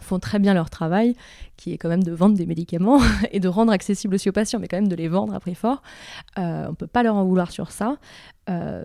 font 0.00 0.18
très 0.18 0.38
bien 0.38 0.52
leur 0.52 0.68
travail, 0.68 1.14
qui 1.56 1.72
est 1.72 1.78
quand 1.78 1.88
même 1.88 2.02
de 2.02 2.12
vendre 2.12 2.36
des 2.36 2.46
médicaments 2.46 3.00
et 3.30 3.40
de 3.40 3.48
rendre 3.48 3.72
accessibles 3.72 4.14
aussi 4.14 4.28
aux 4.28 4.32
patients, 4.32 4.58
mais 4.58 4.68
quand 4.68 4.76
même 4.76 4.88
de 4.88 4.96
les 4.96 5.08
vendre 5.08 5.34
à 5.34 5.40
prix 5.40 5.54
fort. 5.54 5.82
Euh, 6.38 6.66
on 6.66 6.70
ne 6.70 6.74
peut 6.74 6.86
pas 6.88 7.02
leur 7.02 7.14
en 7.14 7.24
vouloir 7.24 7.50
sur 7.50 7.70
ça. 7.70 7.98
Euh, 8.50 8.84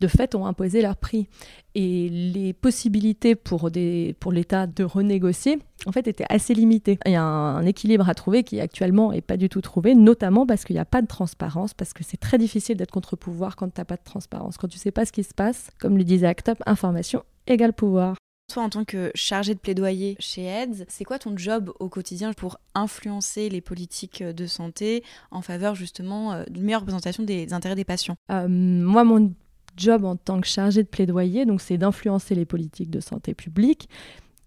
de 0.00 0.08
fait, 0.08 0.34
ont 0.34 0.46
imposé 0.46 0.82
leur 0.82 0.96
prix. 0.96 1.28
Et 1.74 2.08
les 2.08 2.52
possibilités 2.52 3.34
pour, 3.34 3.70
des, 3.70 4.16
pour 4.18 4.32
l'État 4.32 4.66
de 4.66 4.82
renégocier, 4.82 5.58
en 5.86 5.92
fait, 5.92 6.08
étaient 6.08 6.26
assez 6.28 6.54
limitées. 6.54 6.98
Il 7.06 7.12
y 7.12 7.16
a 7.16 7.22
un, 7.22 7.64
équilibre 7.64 8.08
à 8.08 8.14
trouver 8.14 8.42
qui 8.42 8.60
actuellement 8.60 9.12
n'est 9.12 9.20
pas 9.20 9.36
du 9.36 9.48
tout 9.48 9.60
trouvé, 9.60 9.94
notamment 9.94 10.46
parce 10.46 10.64
qu'il 10.64 10.74
n'y 10.74 10.80
a 10.80 10.84
pas 10.84 11.02
de 11.02 11.06
transparence, 11.06 11.74
parce 11.74 11.92
que 11.92 12.02
c'est 12.02 12.16
très 12.16 12.38
difficile 12.38 12.76
d'être 12.76 12.90
contre-pouvoir 12.90 13.56
quand 13.56 13.72
tu 13.72 13.80
n'as 13.80 13.84
pas 13.84 13.96
de 13.96 14.04
transparence. 14.04 14.56
Quand 14.56 14.68
tu 14.68 14.76
ne 14.76 14.80
sais 14.80 14.90
pas 14.90 15.04
ce 15.04 15.12
qui 15.12 15.22
se 15.22 15.34
passe, 15.34 15.68
comme 15.78 15.96
le 15.96 16.04
disait 16.04 16.26
Actop, 16.26 16.58
information 16.66 17.22
égale 17.46 17.72
pouvoir. 17.72 18.16
Toi, 18.52 18.64
en 18.64 18.68
tant 18.68 18.84
que 18.84 19.12
chargé 19.14 19.54
de 19.54 19.60
plaidoyer 19.60 20.16
chez 20.18 20.42
AIDS, 20.42 20.84
c'est 20.88 21.04
quoi 21.04 21.20
ton 21.20 21.36
job 21.36 21.72
au 21.78 21.88
quotidien 21.88 22.32
pour 22.32 22.58
influencer 22.74 23.48
les 23.48 23.60
politiques 23.60 24.24
de 24.24 24.46
santé 24.46 25.04
en 25.30 25.40
faveur 25.40 25.76
justement 25.76 26.32
euh, 26.32 26.44
d'une 26.50 26.64
meilleure 26.64 26.80
représentation 26.80 27.22
des 27.22 27.52
intérêts 27.52 27.76
des 27.76 27.84
patients? 27.84 28.16
Euh, 28.32 28.48
Moi, 28.48 29.04
mon 29.04 29.32
job 29.80 30.04
en 30.04 30.16
tant 30.16 30.40
que 30.40 30.46
chargé 30.46 30.82
de 30.82 30.88
plaidoyer, 30.88 31.46
donc 31.46 31.60
c'est 31.60 31.78
d'influencer 31.78 32.34
les 32.34 32.44
politiques 32.44 32.90
de 32.90 33.00
santé 33.00 33.34
publique 33.34 33.88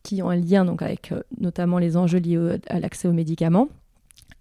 qui 0.04 0.22
ont 0.22 0.30
un 0.30 0.36
lien 0.36 0.66
donc 0.66 0.82
avec 0.82 1.12
euh, 1.12 1.22
notamment 1.40 1.80
les 1.80 1.98
enjeux 1.98 2.20
liés 2.20 2.58
à 2.68 2.80
l'accès 2.80 3.08
aux 3.08 3.14
médicaments 3.14 3.70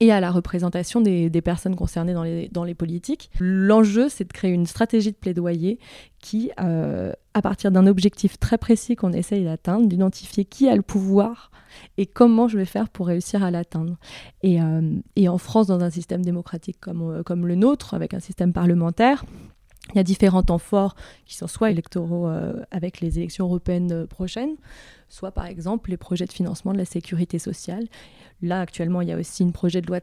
et 0.00 0.10
à 0.10 0.18
la 0.18 0.32
représentation 0.32 1.00
des, 1.00 1.30
personnes 1.42 1.76
concernées 1.76 2.12
dans 2.12 2.24
les, 2.24 2.48
dans 2.48 2.64
les 2.64 2.74
politiques. 2.74 3.30
L'enjeu, 3.38 4.08
c'est 4.08 4.24
de 4.24 4.32
créer 4.32 4.50
une 4.50 4.66
stratégie 4.66 5.12
de 5.12 5.16
plaidoyer 5.16 5.78
qui, 6.18 6.50
euh, 6.60 7.12
à 7.34 7.42
partir 7.42 7.70
d'un 7.70 7.86
objectif 7.86 8.36
très 8.40 8.58
précis 8.58 8.96
qu'on 8.96 9.12
essaye 9.12 9.44
d'atteindre, 9.44 9.86
d'identifier 9.86 10.44
qui 10.44 10.68
a 10.68 10.74
le 10.74 10.82
pouvoir 10.82 11.52
et 11.98 12.06
comment 12.06 12.48
je 12.48 12.58
vais 12.58 12.64
faire 12.64 12.88
pour 12.88 13.06
réussir 13.06 13.44
à 13.44 13.52
l'atteindre. 13.52 13.96
Et, 14.42 14.60
euh, 14.60 14.96
et, 15.14 15.28
en 15.28 15.38
France, 15.38 15.68
dans 15.68 15.84
un 15.84 15.90
système 15.90 16.24
démocratique 16.24 16.78
comme, 16.80 17.22
comme 17.22 17.46
le 17.46 17.54
nôtre, 17.54 17.94
avec 17.94 18.12
un 18.12 18.20
système 18.20 18.52
parlementaire, 18.52 19.24
il 19.90 19.96
y 19.96 19.98
a 19.98 20.02
différents 20.02 20.42
temps 20.42 20.58
forts 20.58 20.94
qui 21.26 21.36
sont 21.36 21.46
soit 21.46 21.70
électoraux 21.70 22.28
euh, 22.28 22.64
avec 22.70 23.00
les 23.00 23.18
élections 23.18 23.46
européennes 23.46 23.92
euh, 23.92 24.06
prochaines, 24.06 24.56
soit 25.12 25.30
par 25.30 25.44
exemple 25.44 25.90
les 25.90 25.98
projets 25.98 26.24
de 26.24 26.32
financement 26.32 26.72
de 26.72 26.78
la 26.78 26.86
sécurité 26.86 27.38
sociale. 27.38 27.84
Là, 28.40 28.60
actuellement, 28.60 29.02
il 29.02 29.08
y 29.08 29.12
a 29.12 29.16
aussi 29.18 29.44
un 29.44 29.50
projet 29.50 29.80
de 29.82 29.86
loi 29.86 30.00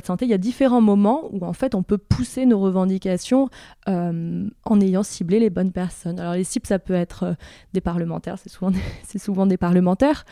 de 0.00 0.06
santé. 0.06 0.24
Il 0.24 0.30
y 0.30 0.34
a 0.34 0.38
différents 0.38 0.80
moments 0.80 1.28
où, 1.32 1.44
en 1.44 1.52
fait, 1.52 1.74
on 1.74 1.82
peut 1.82 1.98
pousser 1.98 2.46
nos 2.46 2.58
revendications 2.58 3.50
euh, 3.88 4.48
en 4.64 4.80
ayant 4.80 5.02
ciblé 5.04 5.38
les 5.38 5.50
bonnes 5.50 5.70
personnes. 5.70 6.18
Alors, 6.18 6.32
les 6.32 6.44
cibles, 6.44 6.66
ça 6.66 6.78
peut 6.78 6.94
être 6.94 7.22
euh, 7.24 7.34
des 7.74 7.82
parlementaires, 7.82 8.36
c'est 8.38 8.48
souvent, 8.48 8.70
des, 9.46 9.56
parlementaires, 9.58 10.24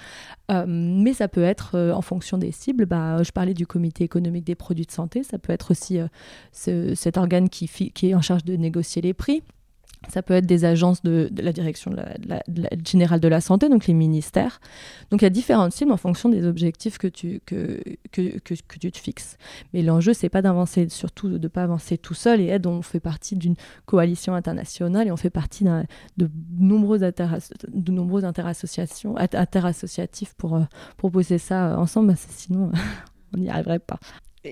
euh, 0.51 0.65
mais 0.67 1.13
ça 1.13 1.29
peut 1.29 1.45
être, 1.45 1.79
en 1.79 2.03
fonction 2.03 2.39
des 2.39 2.53
cibles, 2.53 2.87
bah, 2.87 3.23
je 3.23 3.31
parlais 3.31 3.55
du 3.55 3.67
comité 3.67 4.03
économique 4.03 4.45
des 4.45 4.57
produits 4.57 4.87
de 4.87 4.93
santé, 4.93 5.23
ça 5.23 5.39
peut 5.39 5.53
être 5.53 5.71
aussi 5.71 5.99
cet 6.53 7.17
organe 7.17 7.49
qui 7.49 7.69
est 8.03 8.15
en 8.15 8.23
charge 8.23 8.45
de 8.45 8.57
négocier 8.57 9.03
les 9.03 9.15
prix. 9.15 9.43
Ça 10.09 10.23
peut 10.23 10.35
être 10.35 10.47
des 10.47 10.65
agences 10.65 11.03
de, 11.03 11.31
la 11.37 11.53
direction 11.53 11.95
générale 12.85 13.21
de 13.21 13.29
la 13.29 13.41
santé, 13.41 13.69
donc 13.69 13.87
les 13.87 13.95
ministères. 13.95 14.61
Donc 15.11 15.23
il 15.23 15.25
y 15.25 15.27
a 15.27 15.31
différentes 15.31 15.73
cibles 15.73 15.93
en 15.93 15.97
fonction 15.97 16.29
des 16.29 16.47
objectifs 16.47 16.99
que 16.99 17.09
tu, 17.09 17.41
que, 17.45 17.83
que, 18.13 18.39
que, 18.39 18.79
tu 18.79 18.93
te 18.93 18.99
fixes. 18.99 19.37
Mais 19.73 19.83
l'enjeu, 19.83 20.13
c'est 20.13 20.29
pas 20.29 20.43
d'avancer, 20.43 20.89
surtout 20.89 21.29
de 21.29 21.39
ne 21.39 21.49
pas 21.49 21.63
avancer 21.63 21.99
tout 21.99 22.15
seul. 22.15 22.41
Et 22.41 22.47
aide, 22.47 22.67
on 22.67 22.83
fait 22.83 23.01
partie 23.01 23.37
d'une 23.37 23.57
coalition 23.85 24.35
internationale 24.35 25.09
et 25.09 25.13
on 25.13 25.17
fait 25.17 25.31
partie 25.31 25.65
de 25.65 26.31
nombreux, 26.59 26.99
de 26.99 27.93
nombreuses 27.93 28.25
interassociations, 28.25 29.17
interassociatifs 29.17 30.35
pour 30.35 30.57
euh, 30.57 30.63
proposer 30.97 31.39
ça 31.39 31.79
ensemble. 31.79 32.15
sinon, 32.17 32.71
on 33.35 33.39
n'y 33.39 33.49
arriverait 33.49 33.79
pas. 33.79 33.99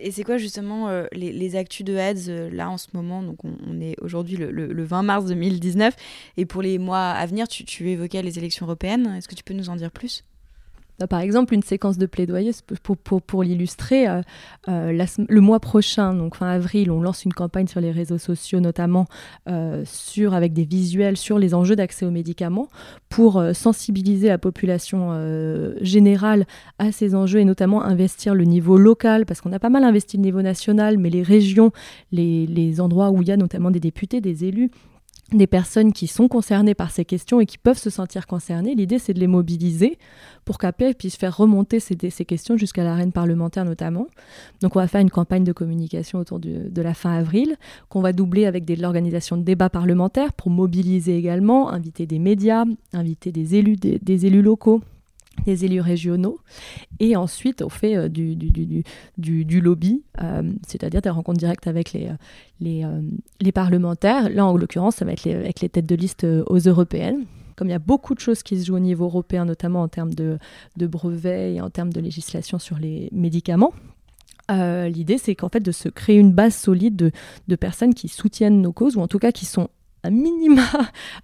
Et 0.02 0.10
c'est 0.10 0.24
quoi 0.24 0.38
justement 0.38 0.88
euh, 0.88 1.06
les, 1.12 1.56
actus 1.56 1.84
de 1.84 1.96
ads 1.96 2.28
euh, 2.28 2.50
là 2.50 2.68
en 2.70 2.78
ce 2.78 2.88
moment? 2.94 3.22
Donc 3.22 3.44
on, 3.44 3.80
est 3.80 3.96
aujourd'hui 4.00 4.36
le, 4.36 4.84
20 4.84 5.02
mars 5.02 5.26
2019 5.26 5.94
et 6.36 6.46
pour 6.46 6.62
les 6.62 6.78
mois 6.78 7.10
à 7.10 7.26
venir, 7.26 7.46
tu, 7.48 7.90
évoquais 7.90 8.22
les 8.22 8.38
élections 8.38 8.66
européennes. 8.66 9.14
Est-ce 9.16 9.28
que 9.28 9.34
tu 9.34 9.44
peux 9.44 9.54
nous 9.54 9.70
en 9.70 9.76
dire 9.76 9.90
plus? 9.90 10.24
Par 11.08 11.20
exemple, 11.20 11.54
une 11.54 11.62
séquence 11.62 11.98
de 11.98 12.06
plaidoyer, 12.06 12.52
pour, 13.26 13.42
l'illustrer, 13.42 14.06
euh, 14.08 14.22
euh, 14.68 15.06
le 15.28 15.40
mois 15.40 15.58
prochain, 15.58 16.14
donc 16.14 16.36
fin 16.36 16.46
avril, 16.46 16.90
on 16.90 17.00
lance 17.02 17.24
une 17.24 17.32
campagne 17.32 17.66
sur 17.66 17.80
les 17.80 17.90
réseaux 17.90 18.18
sociaux, 18.18 18.60
notamment 18.60 19.06
euh, 19.48 19.84
avec 20.30 20.52
des 20.52 20.64
visuels 20.64 21.16
sur 21.16 21.38
les 21.38 21.52
enjeux 21.52 21.74
d'accès 21.74 22.06
aux 22.06 22.10
médicaments, 22.10 22.68
pour 23.08 23.42
sensibiliser 23.52 24.28
la 24.28 24.38
population 24.38 25.74
générale 25.80 26.46
à 26.78 26.92
ces 26.92 27.14
enjeux 27.14 27.40
et 27.40 27.44
notamment 27.44 27.82
investir 27.82 28.34
le 28.34 28.44
niveau 28.44 28.78
local, 28.78 29.26
parce 29.26 29.40
qu'on 29.40 29.52
a 29.52 29.58
pas 29.58 29.68
mal 29.68 29.84
investi 29.84 30.16
le 30.16 30.22
niveau 30.22 30.42
national, 30.42 30.98
mais 30.98 31.10
les 31.10 31.22
régions, 31.22 31.72
les 32.12 32.80
endroits 32.80 33.10
où 33.10 33.22
il 33.22 33.28
y 33.28 33.32
a 33.32 33.36
notamment 33.36 33.70
des 33.70 33.80
députés, 33.80 34.20
des 34.20 34.44
élus, 34.44 34.70
des 35.33 35.47
personnes 35.47 35.93
qui 35.93 36.07
sont 36.07 36.28
concernées 36.28 36.75
par 36.75 36.90
ces 36.90 37.04
questions 37.04 37.40
et 37.40 37.47
qui 37.47 37.59
peuvent 37.59 37.78
se 37.78 37.90
sentir 37.90 38.26
concernées. 38.26 38.75
L'idée, 38.75 38.99
c'est 38.99 39.14
de 39.14 39.21
les 39.21 39.26
mobiliser 39.26 39.99
pour 40.45 40.59
qu'après, 40.59 40.95
puissent 40.95 41.16
faire 41.16 41.37
remonter 41.37 41.81
ces, 41.81 41.97
ces 42.11 42.25
questions 42.25 42.57
jusqu'à 42.57 42.85
l'arène 42.85 43.12
parlementaire 43.12 43.64
notamment. 43.64 44.07
Donc, 44.61 44.76
on 44.76 44.81
va 44.81 44.87
faire 44.87 45.00
une 45.00 45.11
campagne 45.11 45.45
de 45.45 45.52
communication 45.52 46.19
autour 46.19 46.38
de 46.40 46.83
la 46.83 46.95
fin 46.95 47.12
avril, 47.12 47.57
qu'on 47.88 48.00
va 48.00 48.12
doubler 48.12 48.47
avec 48.47 48.64
de 48.64 48.81
l'organisation 48.81 49.37
de 49.37 49.43
débats 49.43 49.71
parlementaires 49.71 50.33
pour 50.33 50.50
mobiliser 50.50 51.16
également, 51.16 51.71
inviter 51.71 52.07
des 52.07 52.19
médias, 52.19 52.64
inviter 52.93 53.33
des 53.33 53.57
élus, 53.57 53.76
des 53.76 54.26
élus 54.26 54.43
locaux 54.43 54.83
des 55.45 55.64
élus 55.64 55.81
régionaux. 55.81 56.38
Et 57.00 57.17
ensuite, 57.17 57.62
on 57.62 57.69
fait 57.69 57.97
euh, 57.97 58.09
du, 58.09 58.37
du, 58.37 59.61
lobby, 59.61 60.03
euh, 60.23 60.43
c'est-à-dire 60.67 61.03
des 61.03 61.11
rencontres 61.11 61.38
directes 61.38 61.67
avec 61.67 61.93
les, 61.93 62.09
euh, 62.09 62.14
les, 62.61 62.87
les, 63.41 63.53
parlementaires. 63.53 64.29
Là, 64.31 64.47
en 64.47 64.57
l'occurrence, 64.57 64.97
ça 64.97 65.05
va 65.05 65.12
être 65.12 65.26
avec 65.26 65.61
les 65.61 65.69
têtes 65.69 65.87
de 65.87 65.95
liste 65.95 66.25
aux 66.25 66.59
européennes. 66.59 67.25
Comme 67.57 67.69
il 67.69 67.73
y 67.73 67.75
a 67.75 67.79
beaucoup 67.79 68.14
de 68.14 68.21
choses 68.21 68.43
qui 68.43 68.59
se 68.59 68.67
jouent 68.67 68.76
au 68.76 68.81
niveau 68.81 69.05
européen, 69.05 69.45
notamment 69.45 69.83
en 69.83 69.88
termes 69.88 70.14
de, 70.14 70.38
brevets 70.76 71.55
et 71.55 71.61
en 71.61 71.71
termes 71.71 71.93
de 71.93 72.00
législation 72.00 72.59
sur 72.59 72.79
les 72.79 73.09
médicaments, 73.12 73.73
l'idée, 74.50 75.19
c'est 75.19 75.35
qu'en 75.35 75.49
fait, 75.49 75.61
de 75.61 75.73
se 75.73 75.88
créer 75.88 76.19
une 76.19 76.33
base 76.33 76.55
solide 76.55 76.97
de, 76.97 77.12
de, 77.47 77.57
personnes 77.57 77.95
qui 77.95 78.09
soutiennent 78.09 78.61
nos 78.61 78.73
causes, 78.73 78.97
ou 78.97 79.00
en 79.00 79.09
tout 79.09 79.21
cas 79.21 79.31
qui 79.31 79.47
sont 79.47 79.69
à 80.03 80.11
minima 80.11 80.64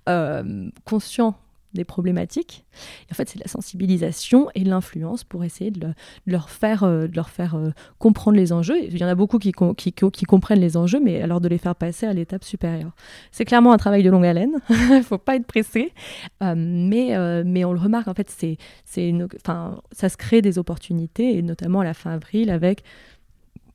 conscients 0.84 1.34
des 1.74 1.84
problématiques. 1.84 2.64
en 3.10 3.14
fait, 3.14 3.28
c'est 3.28 3.38
la 3.38 3.46
sensibilisation 3.46 4.48
et 4.54 4.64
l'influence 4.64 5.24
pour 5.24 5.44
essayer 5.44 5.70
de, 5.70 5.94
leur 6.26 6.50
faire, 6.50 6.84
euh, 6.84 7.06
de 7.06 7.14
leur 7.14 7.30
faire 7.30 7.54
euh, 7.54 7.70
comprendre 7.98 8.36
les 8.36 8.52
enjeux. 8.52 8.82
Il 8.82 8.98
y 8.98 9.04
en 9.04 9.08
a 9.08 9.14
beaucoup 9.14 9.38
qui, 9.38 9.52
comprennennent 9.52 10.62
les 10.62 10.76
enjeux, 10.76 11.00
mais 11.00 11.22
alors 11.22 11.40
de 11.40 11.48
les 11.48 11.58
faire 11.58 11.74
passer 11.74 12.06
à 12.06 12.12
l'étape 12.12 12.44
supérieure. 12.44 12.92
C'est 13.30 13.44
clairement 13.44 13.72
un 13.72 13.78
travail 13.78 14.02
de 14.02 14.10
longue 14.10 14.26
haleine, 14.26 14.60
il 14.70 14.90
ne 14.98 15.02
faut 15.02 15.18
pas 15.18 15.36
être 15.36 15.46
pressé, 15.46 15.92
euh, 16.42 16.54
mais, 16.56 17.64
on 17.64 17.72
le 17.72 17.80
remarque, 17.80 18.08
en 18.08 18.14
fait, 18.14 18.30
ça 18.30 20.08
se 20.08 20.16
crée 20.16 20.42
des 20.42 20.58
opportunités, 20.58 21.36
et 21.36 21.42
notamment 21.42 21.80
à 21.80 21.84
la 21.84 21.94
fin 21.94 22.10
avril 22.10 22.50
avec 22.50 22.82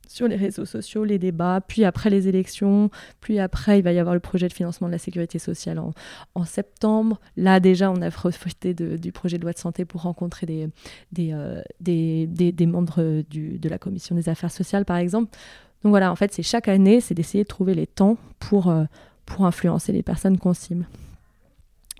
sur 0.07 0.27
les 0.27 0.35
réseaux 0.35 0.65
sociaux, 0.65 1.03
les 1.03 1.19
débats, 1.19 1.61
puis 1.65 1.85
après 1.85 2.09
les 2.09 2.27
élections, 2.27 2.89
puis 3.21 3.39
après 3.39 3.79
il 3.79 3.81
va 3.83 3.91
y 3.91 3.99
avoir 3.99 4.13
le 4.13 4.19
projet 4.19 4.47
de 4.47 4.53
financement 4.53 4.87
de 4.87 4.91
la 4.91 4.97
sécurité 4.97 5.39
sociale 5.39 5.79
en, 5.79 6.45
septembre. 6.45 7.19
Là 7.37 7.59
déjà, 7.59 7.91
on 7.91 8.01
a 8.01 8.11
profité 8.11 8.73
du 8.73 9.11
projet 9.11 9.37
de 9.37 9.43
loi 9.43 9.53
de 9.53 9.57
santé 9.57 9.85
pour 9.85 10.01
rencontrer 10.01 10.45
des, 10.45 10.69
des, 11.11 11.31
euh, 11.33 11.61
des, 11.79 12.65
membres 12.65 13.23
de 13.29 13.69
la 13.69 13.77
commission 13.77 14.15
des 14.15 14.29
affaires 14.29 14.51
sociales, 14.51 14.85
par 14.85 14.97
exemple. 14.97 15.35
Donc 15.83 15.91
voilà, 15.91 16.11
en 16.11 16.15
fait, 16.15 16.33
c'est 16.33 16.43
chaque 16.43 16.67
année, 16.67 16.99
c'est 17.01 17.13
d'essayer 17.13 17.43
de 17.43 17.47
trouver 17.47 17.75
les 17.75 17.87
temps 17.87 18.17
pour, 18.39 18.69
euh, 18.69 18.85
pour 19.25 19.45
influencer 19.45 19.91
les 19.91 20.03
personnes 20.03 20.37
qu'on 20.37 20.53
cible. 20.53 20.87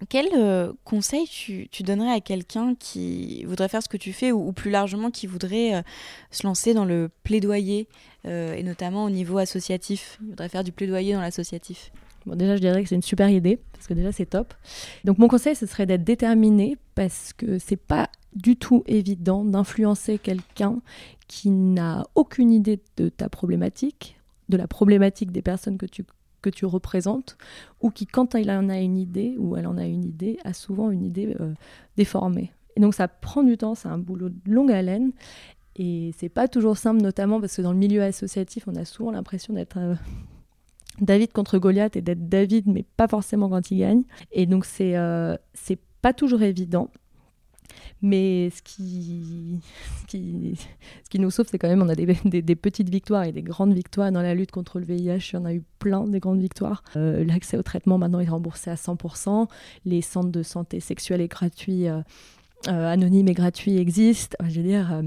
Quel 0.09 0.27
euh, 0.35 0.73
conseil 0.83 1.25
tu, 1.25 1.69
donnerais 1.83 2.11
à 2.11 2.19
quelqu'un 2.19 2.75
qui 2.75 3.45
voudrait 3.45 3.69
faire 3.69 3.81
ce 3.81 3.87
que 3.87 3.95
tu 3.95 4.11
fais 4.11 4.33
ou, 4.33 4.51
plus 4.51 4.69
largement 4.69 5.09
qui 5.09 5.25
voudrait 5.25 5.75
euh, 5.75 5.81
se 6.31 6.45
lancer 6.45 6.73
dans 6.73 6.83
le 6.83 7.09
plaidoyer 7.23 7.87
euh, 8.25 8.55
et 8.55 8.63
notamment 8.63 9.05
au 9.05 9.09
niveau 9.09 9.37
associatif? 9.37 10.17
Il 10.21 10.29
voudrait 10.31 10.49
faire 10.49 10.65
du 10.65 10.73
plaidoyer 10.73 11.13
dans 11.13 11.21
l'associatif. 11.21 11.93
Bon, 12.25 12.35
déjà, 12.35 12.57
je 12.57 12.61
dirais 12.61 12.83
que 12.83 12.89
c'est 12.89 12.95
une 12.95 13.01
super 13.01 13.29
idée 13.29 13.57
parce 13.71 13.87
que 13.87 13.93
déjà, 13.93 14.11
c'est 14.11 14.25
top. 14.25 14.53
Donc, 15.05 15.17
mon 15.17 15.29
conseil, 15.29 15.55
ce 15.55 15.65
serait 15.65 15.85
d'être 15.85 16.03
déterminé 16.03 16.77
parce 16.95 17.31
que 17.31 17.57
c'est 17.57 17.77
pas 17.77 18.09
du 18.33 18.57
tout 18.57 18.83
évident 18.87 19.45
d'influencer 19.45 20.17
quelqu'un 20.19 20.81
qui 21.29 21.49
n'a 21.49 22.05
aucune 22.15 22.51
idée 22.51 22.81
de 22.97 23.07
ta 23.07 23.29
problématique, 23.29 24.19
de 24.49 24.57
la 24.57 24.67
problématique 24.67 25.31
des 25.31 25.41
personnes 25.41 25.77
que 25.77 25.85
tu 25.85 26.03
que 26.45 26.49
tu 26.55 26.65
représentes, 26.65 27.37
ou 27.81 27.89
qui, 27.89 28.05
quand 28.05 28.35
il 28.35 28.51
en 28.51 28.69
a 28.69 28.79
une 28.79 28.97
idée, 28.97 29.35
ou 29.39 29.57
elle 29.57 29.65
en 29.65 29.77
a 29.77 29.85
une 29.85 30.05
idée, 30.05 30.37
a 30.43 30.53
souvent 30.53 30.91
une 30.91 31.03
idée 31.03 31.35
euh, 31.39 31.53
déformée. 31.97 32.51
Et 32.75 32.81
donc 32.81 32.93
ça 32.93 33.07
prend 33.07 33.41
du 33.41 33.57
temps, 33.57 33.73
c'est 33.73 33.87
un 33.87 33.97
boulot 33.97 34.29
de 34.29 34.51
longue 34.51 34.71
haleine, 34.71 35.11
et 35.75 36.11
c'est 36.17 36.29
pas 36.29 36.47
toujours 36.47 36.77
simple, 36.77 37.01
notamment 37.01 37.41
parce 37.41 37.55
que 37.55 37.61
dans 37.61 37.71
le 37.71 37.79
milieu 37.79 38.03
associatif, 38.03 38.67
on 38.67 38.75
a 38.75 38.85
souvent 38.85 39.11
l'impression 39.11 39.53
d'être 39.55 39.77
euh, 39.77 39.95
David 41.01 41.33
contre 41.33 41.57
Goliath 41.57 41.95
et 41.95 42.01
d'être 42.01 42.29
David, 42.29 42.67
mais 42.67 42.85
pas 42.95 43.07
forcément 43.07 43.49
quand 43.49 43.71
il 43.71 43.79
gagne. 43.79 44.03
Et 44.31 44.45
donc 44.45 44.65
c'est 44.65 44.95
euh, 44.95 45.35
c'est 45.53 45.79
pas 46.01 46.13
toujours 46.13 46.43
évident. 46.43 46.89
Mais 48.01 48.49
ce 48.49 48.61
qui, 48.61 49.59
ce 50.07 51.09
qui 51.09 51.19
nous 51.19 51.31
sauve, 51.31 51.47
c'est 51.49 51.57
quand 51.57 51.67
même 51.67 51.81
on 51.81 51.89
a 51.89 51.95
des, 51.95 52.05
des, 52.41 52.55
petites 52.55 52.89
victoires 52.89 53.23
et 53.23 53.31
des 53.31 53.41
grandes 53.41 53.73
victoires 53.73 54.11
dans 54.11 54.21
la 54.21 54.33
lutte 54.33 54.51
contre 54.51 54.79
le 54.79 54.85
VIH. 54.85 55.35
En 55.35 55.45
a 55.45 55.53
eu 55.53 55.63
plein 55.79 56.05
des 56.07 56.19
grandes 56.19 56.41
victoires. 56.41 56.83
Euh, 56.95 57.23
l'accès 57.23 57.57
au 57.57 57.63
traitement 57.63 57.97
maintenant 57.97 58.19
est 58.19 58.29
remboursé 58.29 58.69
à 58.69 58.75
100%. 58.75 59.47
Les 59.85 60.01
centres 60.01 60.31
de 60.31 60.43
santé 60.43 60.79
sexuelle 60.79 61.21
est 61.21 61.27
gratuit 61.27 61.87
euh, 61.87 62.01
euh, 62.67 62.91
anonyme 62.91 63.27
et 63.27 63.33
gratuit 63.33 63.77
existe. 63.77 64.35
Je 64.47 64.59
veux 64.59 64.67
dire, 64.67 64.91
euh, 64.91 65.03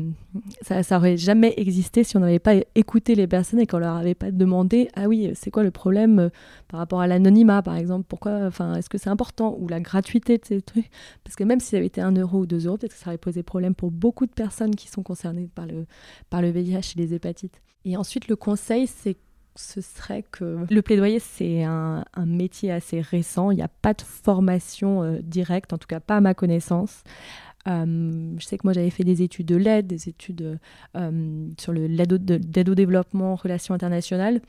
ça, 0.62 0.82
ça 0.84 0.96
aurait 0.96 1.16
jamais 1.16 1.54
existé 1.56 2.04
si 2.04 2.16
on 2.16 2.20
n'avait 2.20 2.38
pas 2.38 2.54
écouté 2.76 3.16
les 3.16 3.26
personnes 3.26 3.58
et 3.58 3.66
qu'on 3.66 3.78
leur 3.78 3.96
avait 3.96 4.14
pas 4.14 4.30
demandé 4.30 4.88
ah 4.94 5.08
oui, 5.08 5.32
c'est 5.34 5.50
quoi 5.50 5.64
le 5.64 5.72
problème 5.72 6.18
euh, 6.20 6.28
par 6.68 6.78
rapport 6.78 7.00
à 7.00 7.08
l'anonymat, 7.08 7.62
par 7.62 7.76
exemple 7.76 8.04
Pourquoi 8.08 8.46
Enfin, 8.46 8.74
est-ce 8.74 8.88
que 8.88 8.98
c'est 8.98 9.10
important 9.10 9.56
ou 9.58 9.66
la 9.66 9.80
gratuité 9.80 10.38
de 10.38 10.44
ces 10.44 10.62
trucs? 10.62 10.88
Parce 11.24 11.34
que 11.34 11.42
même 11.42 11.58
si 11.58 11.70
ça 11.70 11.78
avait 11.78 11.86
été 11.86 12.00
un 12.00 12.12
euro 12.12 12.40
ou 12.40 12.46
deux 12.46 12.66
euros, 12.66 12.76
peut-être 12.76 12.92
que 12.92 12.98
ça 12.98 13.08
aurait 13.08 13.18
posé 13.18 13.42
problème 13.42 13.74
pour 13.74 13.90
beaucoup 13.90 14.26
de 14.26 14.32
personnes 14.32 14.76
qui 14.76 14.88
sont 14.88 15.02
concernées 15.02 15.48
par 15.52 15.66
le 15.66 15.86
par 16.30 16.42
le 16.42 16.50
VIH 16.50 16.94
et 16.96 17.00
les 17.00 17.14
hépatites. 17.14 17.60
Et 17.84 17.96
ensuite, 17.96 18.28
le 18.28 18.36
conseil, 18.36 18.86
c'est 18.86 19.16
ce 19.56 19.80
serait 19.80 20.22
que 20.22 20.64
le 20.70 20.82
plaidoyer, 20.82 21.18
c'est 21.18 21.64
un, 21.64 22.04
métier 22.24 22.70
assez 22.70 23.00
récent. 23.00 23.50
Il 23.50 23.56
n'y 23.56 23.62
a 23.62 23.68
pas 23.68 23.92
de 23.92 24.02
formation 24.02 25.18
directe, 25.20 25.72
en 25.72 25.78
tout 25.78 25.88
cas 25.88 25.98
pas 25.98 26.18
à 26.18 26.20
ma 26.20 26.32
connaissance. 26.32 27.02
Euh, 27.66 28.34
je 28.38 28.44
sais 28.46 28.56
que 28.56 28.62
moi 28.64 28.72
j'avais 28.72 28.90
fait 28.90 29.04
des 29.04 29.22
études 29.22 29.46
de 29.46 29.56
l'aide, 29.56 29.86
des 29.86 30.08
études 30.08 30.58
euh, 30.96 31.48
sur 31.58 31.72
l'aide 31.72 32.12
au, 32.12 32.74
développement, 32.74 33.34
relations 33.34 33.74
internationales 33.74 34.40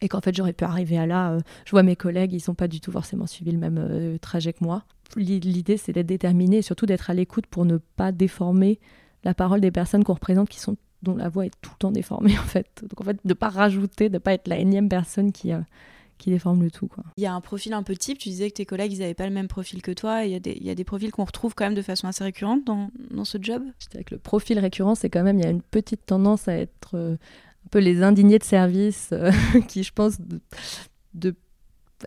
et 0.00 0.08
qu'en 0.08 0.20
fait 0.20 0.36
j'aurais 0.36 0.52
pu 0.52 0.64
arriver 0.64 0.98
à 0.98 1.06
là. 1.06 1.32
Euh, 1.32 1.40
je 1.64 1.70
vois 1.70 1.82
mes 1.82 1.96
collègues, 1.96 2.32
ils 2.32 2.42
n'ont 2.48 2.54
pas 2.54 2.68
du 2.68 2.80
tout 2.80 2.92
forcément 2.92 3.26
suivi 3.26 3.52
le 3.52 3.58
même 3.58 4.18
trajet 4.20 4.52
que 4.52 4.64
moi. 4.64 4.84
L'idée 5.16 5.76
c'est 5.76 5.92
d'être 5.92 6.06
déterminé 6.06 6.58
et 6.58 6.62
surtout 6.62 6.86
d'être 6.86 7.10
à 7.10 7.14
l'écoute 7.14 7.46
pour 7.46 7.64
ne 7.64 7.78
pas 7.78 8.12
déformer 8.12 8.80
la 9.24 9.34
parole 9.34 9.60
des 9.60 9.70
personnes 9.70 10.04
qu'on 10.04 10.14
représente 10.14 10.48
qui 10.48 10.60
sont 10.60 10.76
dont 11.02 11.14
la 11.14 11.28
voix 11.28 11.46
est 11.46 11.52
tout 11.60 11.70
le 11.74 11.78
temps 11.78 11.92
déformée 11.92 12.36
en 12.38 12.42
fait. 12.42 12.82
Donc 12.82 13.00
en 13.00 13.04
fait 13.04 13.16
de 13.24 13.28
ne 13.28 13.34
pas 13.34 13.48
rajouter, 13.48 14.08
de 14.08 14.14
ne 14.14 14.18
pas 14.18 14.32
être 14.34 14.48
la 14.48 14.58
énième 14.58 14.88
personne 14.88 15.32
qui, 15.32 15.52
qui 16.18 16.30
déforme 16.30 16.62
le 16.62 16.70
tout. 16.70 16.86
Quoi. 16.86 17.04
Il 17.16 17.22
y 17.22 17.26
a 17.26 17.34
un 17.34 17.40
profil 17.40 17.72
un 17.72 17.82
peu 17.82 17.96
type, 17.96 18.18
tu 18.18 18.28
disais 18.28 18.50
que 18.50 18.56
tes 18.56 18.66
collègues, 18.66 18.92
ils 18.92 19.00
n'avaient 19.00 19.14
pas 19.14 19.26
le 19.26 19.32
même 19.32 19.48
profil 19.48 19.82
que 19.82 19.92
toi, 19.92 20.24
il 20.24 20.32
y, 20.32 20.34
a 20.34 20.40
des, 20.40 20.52
il 20.52 20.66
y 20.66 20.70
a 20.70 20.74
des 20.74 20.84
profils 20.84 21.10
qu'on 21.10 21.24
retrouve 21.24 21.54
quand 21.54 21.64
même 21.64 21.74
de 21.74 21.82
façon 21.82 22.08
assez 22.08 22.24
récurrente 22.24 22.64
dans, 22.64 22.90
dans 23.10 23.24
ce 23.24 23.38
job? 23.40 23.62
Je 23.78 23.88
dirais 23.88 24.04
que 24.04 24.14
le 24.14 24.20
profil 24.20 24.58
récurrent, 24.58 24.94
c'est 24.94 25.10
quand 25.10 25.22
même, 25.22 25.38
il 25.38 25.44
y 25.44 25.48
a 25.48 25.50
une 25.50 25.62
petite 25.62 26.06
tendance 26.06 26.48
à 26.48 26.54
être 26.54 26.94
euh, 26.94 27.14
un 27.14 27.68
peu 27.70 27.78
les 27.78 28.02
indignés 28.02 28.38
de 28.38 28.44
service, 28.44 29.10
euh, 29.12 29.30
qui 29.68 29.82
je 29.82 29.92
pense, 29.92 30.18
de, 31.14 31.34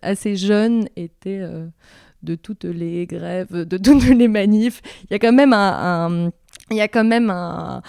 assez 0.02 0.36
jeunes, 0.36 0.88
étaient 0.96 1.40
euh, 1.42 1.68
de 2.24 2.36
toutes 2.36 2.66
les 2.66 3.06
grèves, 3.06 3.52
de 3.52 3.78
toutes 3.78 4.06
les 4.06 4.28
manifs. 4.28 4.82
Il 5.06 5.12
y 5.12 5.16
a 5.16 5.20
quand 5.20 5.34
même 5.34 5.54
un 5.54 6.32
il 6.72 6.78
y 6.78 6.82
a 6.82 6.88
quand 6.88 7.04
même 7.04 7.30
un, 7.30 7.82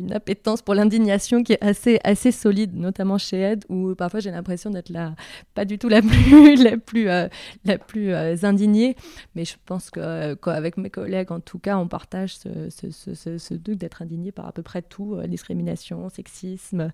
une 0.00 0.12
appétence 0.12 0.62
pour 0.62 0.74
l'indignation 0.74 1.42
qui 1.42 1.52
est 1.52 1.62
assez, 1.62 2.00
assez 2.04 2.32
solide, 2.32 2.74
notamment 2.74 3.18
chez 3.18 3.40
Ed, 3.40 3.64
où 3.68 3.94
parfois 3.94 4.20
j'ai 4.20 4.30
l'impression 4.30 4.70
d'être 4.70 4.88
la, 4.88 5.14
pas 5.54 5.64
du 5.64 5.78
tout 5.78 5.88
la 5.88 6.02
plus, 6.02 6.62
la 6.62 6.76
plus, 6.76 7.08
euh, 7.08 7.28
la 7.64 7.78
plus 7.78 8.12
euh, 8.12 8.36
indignée. 8.42 8.96
Mais 9.34 9.44
je 9.44 9.54
pense 9.66 9.90
qu'avec 9.90 10.76
mes 10.76 10.90
collègues, 10.90 11.30
en 11.30 11.40
tout 11.40 11.58
cas, 11.58 11.76
on 11.78 11.88
partage 11.88 12.36
ce, 12.36 12.68
ce, 12.70 12.90
ce, 12.90 13.38
ce 13.38 13.54
d'être 13.54 14.02
indigné 14.02 14.32
par 14.32 14.46
à 14.46 14.52
peu 14.52 14.62
près 14.62 14.82
tout, 14.82 15.14
euh, 15.14 15.26
discrimination, 15.26 16.08
sexisme. 16.08 16.90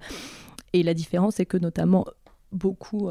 Et 0.72 0.82
la 0.82 0.94
différence, 0.94 1.36
c'est 1.36 1.46
que 1.46 1.56
notamment 1.56 2.06
beaucoup 2.52 3.10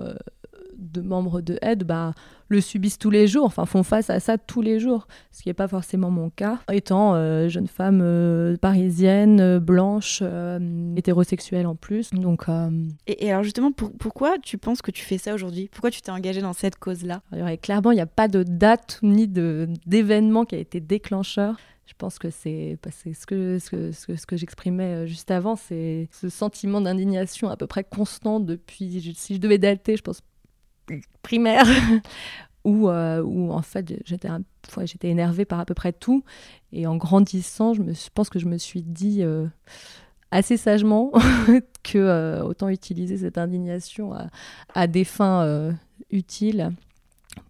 de 0.78 1.02
membres 1.02 1.42
de 1.42 1.58
aide 1.62 1.84
bah, 1.84 2.14
le 2.50 2.62
subissent 2.62 3.00
tous 3.00 3.10
les 3.10 3.28
jours, 3.28 3.46
enfin 3.46 3.66
font 3.66 3.84
face 3.84 4.10
à 4.10 4.20
ça 4.20 4.38
tous 4.38 4.62
les 4.62 4.80
jours, 4.80 5.08
ce 5.32 5.42
qui 5.42 5.50
n'est 5.50 5.54
pas 5.54 5.68
forcément 5.68 6.12
mon 6.12 6.30
cas, 6.30 6.60
étant 6.72 7.16
euh, 7.16 7.50
jeune 7.50 7.68
femme 7.68 8.02
euh, 8.04 8.56
parisienne, 8.58 9.40
euh, 9.40 9.60
blanche, 9.60 10.22
hétérosexuelle 10.96 11.68
en 11.68 11.76
plus. 11.76 12.12
Donc, 12.12 12.46
et, 13.08 13.32
alors 13.32 13.44
justement, 13.44 13.72
pourquoi 13.72 14.38
tu 14.40 14.58
penses 14.58 14.82
que 14.82 14.92
tu 14.92 15.04
fais 15.04 15.18
ça 15.18 15.34
aujourd'hui? 15.34 15.70
Pourquoi 15.72 15.92
tu 15.92 16.02
t'es 16.02 16.12
engagée 16.12 16.42
dans 16.42 16.54
cette 16.54 16.78
cause-là? 16.78 17.22
Clairement, 17.62 17.92
il 17.92 17.96
n'y 17.96 18.02
a 18.02 18.06
pas 18.06 18.28
de 18.28 18.44
date 18.44 19.00
ni 19.02 19.28
d'événement 19.28 20.46
qui 20.46 20.56
a 20.56 20.60
été 20.60 20.80
déclencheur. 20.80 21.58
Je 21.88 21.94
pense 21.98 22.18
que 22.18 22.32
c'est 22.32 22.78
ce 22.84 23.26
que, 23.26 23.60
ce 23.60 23.70
que, 23.70 23.92
ce 23.92 24.26
que, 24.26 24.38
j'exprimais 24.38 25.06
juste 25.06 25.30
avant, 25.30 25.56
c'est 25.56 26.10
ce 26.12 26.30
sentiment 26.30 26.82
d'indignation 26.82 27.50
à 27.50 27.58
peu 27.58 27.68
près 27.68 27.84
constant 27.84 28.40
depuis, 28.40 29.14
si 29.16 29.36
je 29.36 29.40
devais 29.40 29.60
dater, 29.60 29.96
je 29.96 30.02
pense 30.02 30.22
primaire 31.22 31.66
où, 32.64 32.90
euh, 32.90 33.22
où 33.22 33.52
en 33.52 33.62
fait 33.62 33.94
j'étais 34.06 34.30
j'étais 34.84 35.10
énervée 35.10 35.46
par 35.46 35.60
à 35.60 35.66
peu 35.66 35.74
près 35.74 35.94
tout. 35.94 36.24
Et 36.72 36.88
en 36.88 36.98
grandissant 36.98 37.74
je, 37.74 37.82
me, 37.82 37.94
pense 38.14 38.30
que 38.30 38.40
je 38.40 38.48
me 38.48 38.58
suis 38.58 38.82
dit 38.82 39.24
euh, 39.24 39.48
assez 40.32 40.58
sagement 40.58 41.12
que 41.84 41.98
euh, 41.98 42.44
autant 42.44 42.70
utiliser 42.70 43.18
cette 43.18 43.38
indignation 43.38 44.14
à 44.74 44.88
des 44.88 45.04
fins 45.04 45.74
utiles 46.12 46.72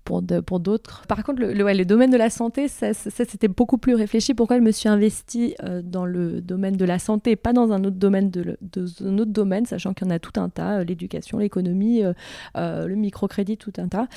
pour, 0.05 0.59
d'autres. 0.59 1.03
Par 1.07 1.23
contre, 1.23 1.41
le, 1.41 1.53
le, 1.53 1.73
le, 1.73 1.85
domaine 1.85 2.11
de 2.11 2.17
la 2.17 2.29
santé, 2.29 2.67
ça, 2.67 2.93
c'était 2.93 3.47
beaucoup 3.47 3.77
plus 3.77 3.95
réfléchi. 3.95 4.33
Pourquoi 4.35 4.57
je 4.57 4.61
me 4.61 4.71
suis 4.71 4.87
investie 4.87 5.55
euh, 5.63 5.81
dans 5.83 6.05
le 6.05 6.41
domaine 6.41 6.77
de 6.77 6.85
la 6.85 6.99
santé, 6.99 7.35
pas 7.35 7.53
dans 7.53 7.71
un 7.71 7.83
autre 7.83 7.97
domaine, 7.97 8.29
de, 8.29 8.57
un 9.03 9.17
autre 9.17 9.31
domaine, 9.31 9.65
sachant 9.65 9.93
qu'il 9.93 10.07
y 10.07 10.11
en 10.11 10.13
a 10.13 10.19
tout 10.19 10.39
un 10.39 10.49
tas, 10.49 10.79
euh, 10.79 10.83
l'éducation, 10.83 11.39
l'économie, 11.39 12.03
euh, 12.03 12.87
le 12.87 12.95
microcrédit, 12.95 13.57
tout 13.57 13.73
un 13.77 13.87
tas. 13.87 14.07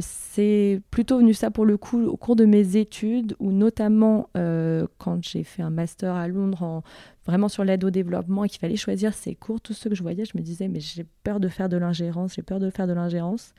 c'est 0.00 0.80
plutôt 0.90 1.18
venu 1.18 1.34
ça 1.34 1.50
pour 1.50 1.66
le 1.66 1.76
coup 1.76 2.02
au 2.02 2.16
cours 2.16 2.36
de 2.36 2.46
mes 2.46 2.76
études, 2.76 3.36
ou 3.38 3.52
notamment 3.52 4.30
quand 4.34 5.22
j'ai 5.22 5.44
fait 5.44 5.62
un 5.62 5.70
master 5.70 6.14
à 6.14 6.28
Londres 6.28 6.62
en 6.62 6.82
vraiment 7.26 7.48
sur 7.48 7.64
l'aide 7.64 7.84
au 7.84 7.90
développement 7.90 8.44
et 8.44 8.48
qu'il 8.48 8.60
fallait 8.60 8.76
choisir 8.76 9.14
ses 9.14 9.34
cours, 9.34 9.60
tout 9.60 9.72
ce 9.72 9.88
que 9.88 9.94
je 9.94 10.02
voyais, 10.02 10.24
je 10.24 10.36
me 10.36 10.42
disais, 10.42 10.68
mais 10.68 10.80
j'ai 10.80 11.06
peur 11.22 11.40
de 11.40 11.48
faire 11.48 11.68
de 11.68 11.76
l'ingérence, 11.76 12.34
j'ai 12.34 12.42
peur 12.42 12.60
de 12.60 12.70
faire 12.70 12.86
de 12.86 12.92
l'ingérence. 12.92 13.54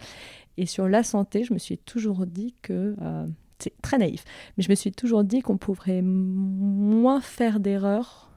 Et 0.57 0.65
sur 0.65 0.87
la 0.87 1.03
santé, 1.03 1.43
je 1.43 1.53
me 1.53 1.59
suis 1.59 1.77
toujours 1.77 2.25
dit 2.25 2.55
que, 2.61 2.95
euh, 3.01 3.27
c'est 3.59 3.73
très 3.81 3.97
naïf, 3.97 4.23
mais 4.57 4.63
je 4.63 4.69
me 4.69 4.75
suis 4.75 4.91
toujours 4.91 5.23
dit 5.23 5.41
qu'on 5.41 5.57
pourrait 5.57 6.01
moins 6.01 7.21
faire 7.21 7.59
d'erreurs 7.59 8.29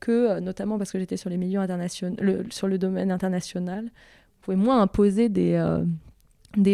que, 0.00 0.12
euh, 0.12 0.40
notamment 0.40 0.78
parce 0.78 0.92
que 0.92 0.98
j'étais 0.98 1.16
sur 1.16 1.30
les 1.30 1.36
milieux 1.36 1.60
internationaux, 1.60 2.16
sur 2.50 2.68
le 2.68 2.78
domaine 2.78 3.10
international, 3.10 3.86
on 3.86 4.44
pouvait 4.44 4.56
moins 4.56 4.80
imposer 4.80 5.28
des, 5.28 5.54
euh, 5.54 5.84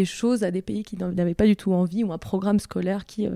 choses 0.05 0.45
à 0.45 0.51
des 0.51 0.63
pays 0.63 0.83
qui 0.83 0.97
n'avaient 0.97 1.35
pas 1.35 1.47
du 1.47 1.57
tout 1.57 1.73
envie 1.73 2.05
ou 2.05 2.13
un 2.13 2.19
programme 2.19 2.59
scolaire 2.59 3.05
qui 3.05 3.29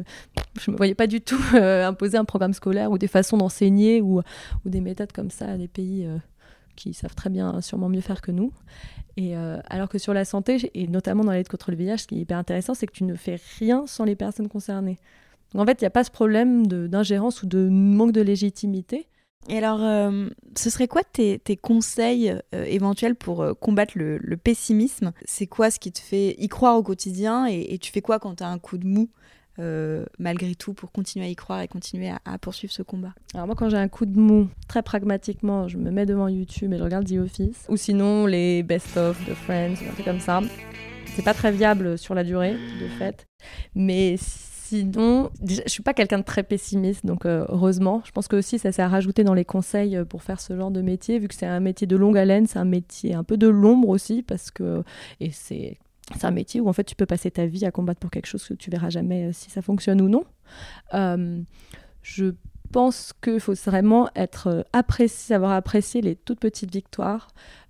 je 0.61 0.70
me 0.70 0.77
voyais 0.77 0.94
pas 0.94 1.07
du 1.07 1.20
tout 1.20 1.40
imposer 1.53 2.16
un 2.16 2.24
programme 2.24 2.53
scolaire 2.53 2.90
ou 2.90 2.98
des 2.98 3.09
façons 3.09 3.37
d'enseigner 3.37 4.01
ou, 4.01 4.22
des 4.64 4.81
méthodes 4.81 5.12
comme 5.12 5.31
ça 5.31 5.46
à 5.46 5.57
des 5.59 5.68
pays 5.68 6.09
qui 6.78 6.94
savent 6.94 7.14
très 7.14 7.30
bien 7.30 7.60
sûrement 7.60 7.88
mieux 7.88 8.00
faire 8.00 8.20
que 8.20 8.30
nous. 8.30 8.52
Et 9.16 9.34
alors 9.34 9.88
que 9.88 9.98
sur 9.98 10.14
la 10.14 10.24
santé 10.24 10.70
et 10.74 10.86
notamment 10.86 11.24
dans 11.24 11.32
la 11.32 11.38
lutte 11.38 11.48
contre 11.48 11.72
le 11.72 11.76
VIH 11.76 11.98
ce 11.98 12.06
qui 12.06 12.16
est 12.16 12.20
hyper 12.20 12.38
intéressant 12.38 12.74
c'est 12.74 12.86
que 12.86 12.92
tu 12.92 13.02
ne 13.02 13.16
fais 13.16 13.36
rien 13.58 13.84
sans 13.86 14.04
les 14.04 14.14
personnes 14.14 14.48
concernées. 14.48 14.96
Donc 15.52 15.62
en 15.62 15.66
fait 15.66 15.80
il 15.80 15.84
n'y 15.84 15.88
a 15.88 15.90
pas 15.90 16.04
ce 16.04 16.10
problème 16.12 16.68
d'ingérence 16.68 17.42
ou 17.42 17.46
de 17.46 17.68
manque 17.68 18.12
de 18.12 18.20
légitimité. 18.20 19.08
Et 19.48 19.56
alors, 19.56 19.82
euh, 19.82 20.28
ce 20.56 20.68
serait 20.68 20.88
quoi 20.88 21.02
tes, 21.04 21.40
conseils 21.56 22.30
euh, 22.54 22.64
éventuels 22.64 23.14
pour 23.14 23.40
euh, 23.40 23.54
combattre 23.54 23.96
le, 23.96 24.36
pessimisme? 24.36 25.12
C'est 25.24 25.46
quoi 25.46 25.70
ce 25.70 25.78
qui 25.78 25.90
te 25.90 26.00
fait 26.00 26.36
y 26.38 26.48
croire 26.48 26.76
au 26.76 26.82
quotidien? 26.82 27.46
Et, 27.46 27.78
tu 27.78 27.90
fais 27.90 28.02
quoi 28.02 28.18
quand 28.18 28.36
tu 28.36 28.44
as 28.44 28.48
un 28.48 28.58
coup 28.58 28.76
de 28.76 28.86
mou? 28.86 29.08
Malgré 30.18 30.54
tout 30.54 30.74
pour 30.74 30.92
continuer 30.92 31.26
à 31.26 31.28
y 31.28 31.36
croire 31.36 31.60
et 31.62 31.68
continuer 31.68 32.10
à, 32.24 32.38
poursuivre 32.38 32.72
ce 32.72 32.82
combat 32.82 33.14
Alors 33.34 33.46
moi 33.46 33.56
quand 33.56 33.68
j'ai 33.68 33.76
un 33.76 33.88
coup 33.88 34.06
de 34.06 34.18
mou, 34.18 34.48
très 34.68 34.82
pragmatiquement, 34.82 35.68
je 35.68 35.76
me 35.78 35.90
mets 35.90 36.06
devant 36.06 36.28
YouTube 36.28 36.72
et 36.72 36.78
je 36.78 36.82
regarde 36.82 37.06
The 37.06 37.18
Office 37.18 37.66
ou 37.68 37.76
sinon 37.76 38.26
les 38.26 38.62
best-of 38.62 39.18
de 39.28 39.34
Friends 39.34 39.74
un 39.88 39.92
truc 39.92 40.04
comme 40.04 40.20
ça. 40.20 40.40
C'est 41.16 41.24
pas 41.24 41.34
très 41.34 41.50
viable 41.50 41.98
sur 41.98 42.14
la 42.14 42.22
durée 42.22 42.52
de 42.52 42.88
fait, 42.98 43.26
mais 43.74 44.16
Sinon, 44.68 45.30
déjà, 45.40 45.62
je 45.64 45.70
suis 45.70 45.82
pas 45.82 45.94
quelqu'un 45.94 46.18
de 46.18 46.24
très 46.24 46.42
pessimiste, 46.42 47.06
donc 47.06 47.24
euh, 47.24 47.46
heureusement. 47.48 48.02
Je 48.04 48.12
pense 48.12 48.28
que 48.28 48.36
aussi 48.36 48.58
ça 48.58 48.70
s'est 48.70 48.82
à 48.82 48.88
rajouter 48.88 49.24
dans 49.24 49.32
les 49.32 49.46
conseils 49.46 49.96
euh, 49.96 50.04
pour 50.04 50.22
faire 50.22 50.40
ce 50.40 50.54
genre 50.54 50.70
de 50.70 50.82
métier, 50.82 51.18
vu 51.18 51.26
que 51.26 51.34
c'est 51.34 51.46
un 51.46 51.60
métier 51.60 51.86
de 51.86 51.96
longue 51.96 52.18
haleine, 52.18 52.46
c'est 52.46 52.58
un 52.58 52.66
métier 52.66 53.14
un 53.14 53.24
peu 53.24 53.38
de 53.38 53.48
l'ombre 53.48 53.88
aussi, 53.88 54.22
parce 54.22 54.50
que 54.50 54.84
et 55.20 55.30
c'est 55.30 55.78
c'est 56.16 56.24
un 56.24 56.30
métier 56.30 56.60
où 56.60 56.68
en 56.68 56.72
fait 56.72 56.84
tu 56.84 56.94
peux 56.94 57.06
passer 57.06 57.30
ta 57.30 57.46
vie 57.46 57.64
à 57.64 57.70
combattre 57.70 58.00
pour 58.00 58.10
quelque 58.10 58.26
chose 58.26 58.46
que 58.46 58.54
tu 58.54 58.70
verras 58.70 58.90
jamais 58.90 59.26
euh, 59.26 59.32
si 59.32 59.50
ça 59.50 59.62
fonctionne 59.62 60.00
ou 60.00 60.08
non. 60.08 60.24
je 62.02 62.32
pense 62.70 63.12
qu'il 63.22 63.40
faut 63.40 63.54
vraiment 63.54 64.09
être 64.14 64.66
apprécié, 64.72 65.35
savoir 65.35 65.52
apprécier 65.52 66.00
les 66.00 66.16
toutes 66.16 66.40
petites 66.40 66.72
victoires. 66.72 67.28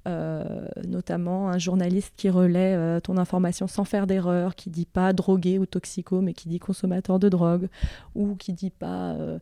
Euh, 0.08 0.42
notamment 0.86 1.50
un 1.50 1.58
journaliste 1.58 2.14
qui 2.16 2.30
relaie 2.30 2.74
euh, 2.74 2.98
ton 2.98 3.18
information 3.18 3.66
sans 3.66 3.84
faire 3.84 4.06
d'erreur, 4.06 4.54
qui 4.54 4.70
dit 4.70 4.86
pas 4.86 5.12
drogué 5.12 5.58
ou 5.58 5.66
toxico, 5.66 6.22
mais 6.22 6.32
qui 6.32 6.48
dit 6.48 6.58
consommateur 6.58 7.18
de 7.18 7.28
drogue, 7.28 7.68
ou 8.14 8.34
qui 8.34 8.54
dit 8.54 8.70
pas 8.70 9.12
euh, 9.12 9.38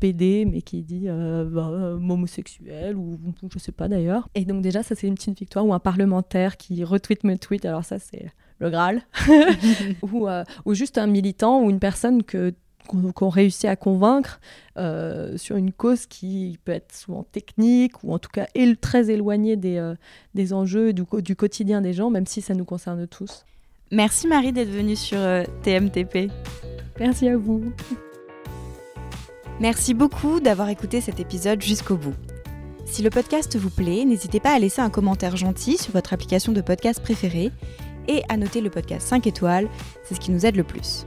PD, 0.00 0.46
mais 0.46 0.62
qui 0.62 0.82
dit 0.82 1.08
bah, 1.08 1.68
homosexuel, 1.68 2.96
ou 2.96 3.18
je 3.52 3.58
sais 3.58 3.72
pas 3.72 3.88
d'ailleurs. 3.88 4.28
Et 4.34 4.46
donc 4.46 4.62
déjà, 4.62 4.82
ça 4.82 4.94
c'est 4.94 5.08
une 5.08 5.14
petite 5.16 5.38
victoire, 5.38 5.66
ou 5.66 5.74
un 5.74 5.80
parlementaire 5.80 6.56
qui 6.56 6.84
retweet 6.84 7.24
mes 7.24 7.36
tweets, 7.36 7.66
alors 7.66 7.84
ça 7.84 7.98
c'est 7.98 8.32
le 8.60 8.70
Graal, 8.70 9.02
ou 10.02 10.74
juste 10.74 10.96
un 10.96 11.06
militant 11.06 11.62
ou 11.62 11.68
une 11.68 11.80
personne 11.80 12.22
que 12.22 12.54
qu'on 12.88 13.28
réussit 13.28 13.66
à 13.66 13.76
convaincre 13.76 14.40
euh, 14.76 15.36
sur 15.36 15.56
une 15.56 15.72
cause 15.72 16.06
qui 16.06 16.58
peut 16.64 16.72
être 16.72 16.94
souvent 16.94 17.24
technique 17.24 18.02
ou 18.02 18.12
en 18.12 18.18
tout 18.18 18.30
cas 18.30 18.46
très 18.80 19.10
éloignée 19.10 19.56
des, 19.56 19.76
euh, 19.76 19.94
des 20.34 20.52
enjeux 20.52 20.92
du, 20.92 21.04
du, 21.22 21.36
quotidien 21.36 21.80
des 21.80 21.92
gens, 21.92 22.10
même 22.10 22.26
si 22.26 22.40
ça 22.40 22.54
nous 22.54 22.64
concerne 22.64 23.06
tous. 23.06 23.44
Merci 23.90 24.26
Marie 24.26 24.52
d'être 24.52 24.70
venue 24.70 24.96
sur 24.96 25.18
euh, 25.18 25.44
TMTP. 25.62 26.30
Merci 26.98 27.28
à 27.28 27.36
vous. 27.36 27.62
Merci 29.60 29.94
beaucoup 29.94 30.40
d'avoir 30.40 30.68
écouté 30.68 31.00
cet 31.00 31.20
épisode 31.20 31.62
jusqu'au 31.62 31.96
bout. 31.96 32.14
Si 32.84 33.02
le 33.02 33.10
podcast 33.10 33.56
vous 33.56 33.70
plaît, 33.70 34.04
n'hésitez 34.04 34.40
pas 34.40 34.54
à 34.54 34.58
laisser 34.58 34.80
un 34.80 34.90
commentaire 34.90 35.36
gentil 35.36 35.76
sur 35.76 35.92
votre 35.92 36.12
application 36.12 36.52
de 36.52 36.60
podcast 36.60 37.02
préférée 37.02 37.50
et 38.08 38.22
à 38.28 38.36
noter 38.36 38.60
le 38.60 38.70
podcast 38.70 39.06
5 39.06 39.26
étoiles, 39.26 39.68
c'est 40.04 40.14
ce 40.14 40.20
qui 40.20 40.30
nous 40.30 40.46
aide 40.46 40.56
le 40.56 40.64
plus. 40.64 41.04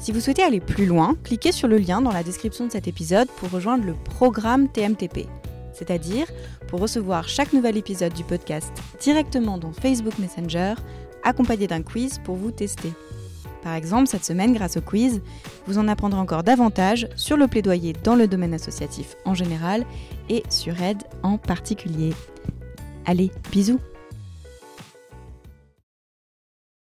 Si 0.00 0.12
vous 0.12 0.20
souhaitez 0.20 0.42
aller 0.42 0.60
plus 0.60 0.86
loin, 0.86 1.14
cliquez 1.24 1.52
sur 1.52 1.68
le 1.68 1.76
lien 1.76 2.00
dans 2.00 2.10
la 2.10 2.22
description 2.22 2.66
de 2.66 2.72
cet 2.72 2.88
épisode 2.88 3.28
pour 3.36 3.50
rejoindre 3.50 3.84
le 3.84 3.92
programme 3.92 4.66
TMTP, 4.66 5.26
c'est-à-dire 5.74 6.26
pour 6.68 6.80
recevoir 6.80 7.28
chaque 7.28 7.52
nouvel 7.52 7.76
épisode 7.76 8.14
du 8.14 8.24
podcast 8.24 8.72
directement 8.98 9.58
dans 9.58 9.72
Facebook 9.72 10.18
Messenger, 10.18 10.72
accompagné 11.22 11.66
d'un 11.66 11.82
quiz 11.82 12.18
pour 12.24 12.36
vous 12.36 12.50
tester. 12.50 12.94
Par 13.62 13.74
exemple, 13.74 14.06
cette 14.06 14.24
semaine, 14.24 14.54
grâce 14.54 14.78
au 14.78 14.80
quiz, 14.80 15.20
vous 15.66 15.76
en 15.76 15.86
apprendrez 15.86 16.18
encore 16.18 16.44
davantage 16.44 17.06
sur 17.14 17.36
le 17.36 17.46
plaidoyer 17.46 17.92
dans 17.92 18.14
le 18.14 18.26
domaine 18.26 18.54
associatif 18.54 19.16
en 19.26 19.34
général 19.34 19.84
et 20.30 20.42
sur 20.48 20.80
aide 20.80 21.02
en 21.22 21.36
particulier. 21.36 22.14
Allez, 23.04 23.30
bisous 23.52 23.80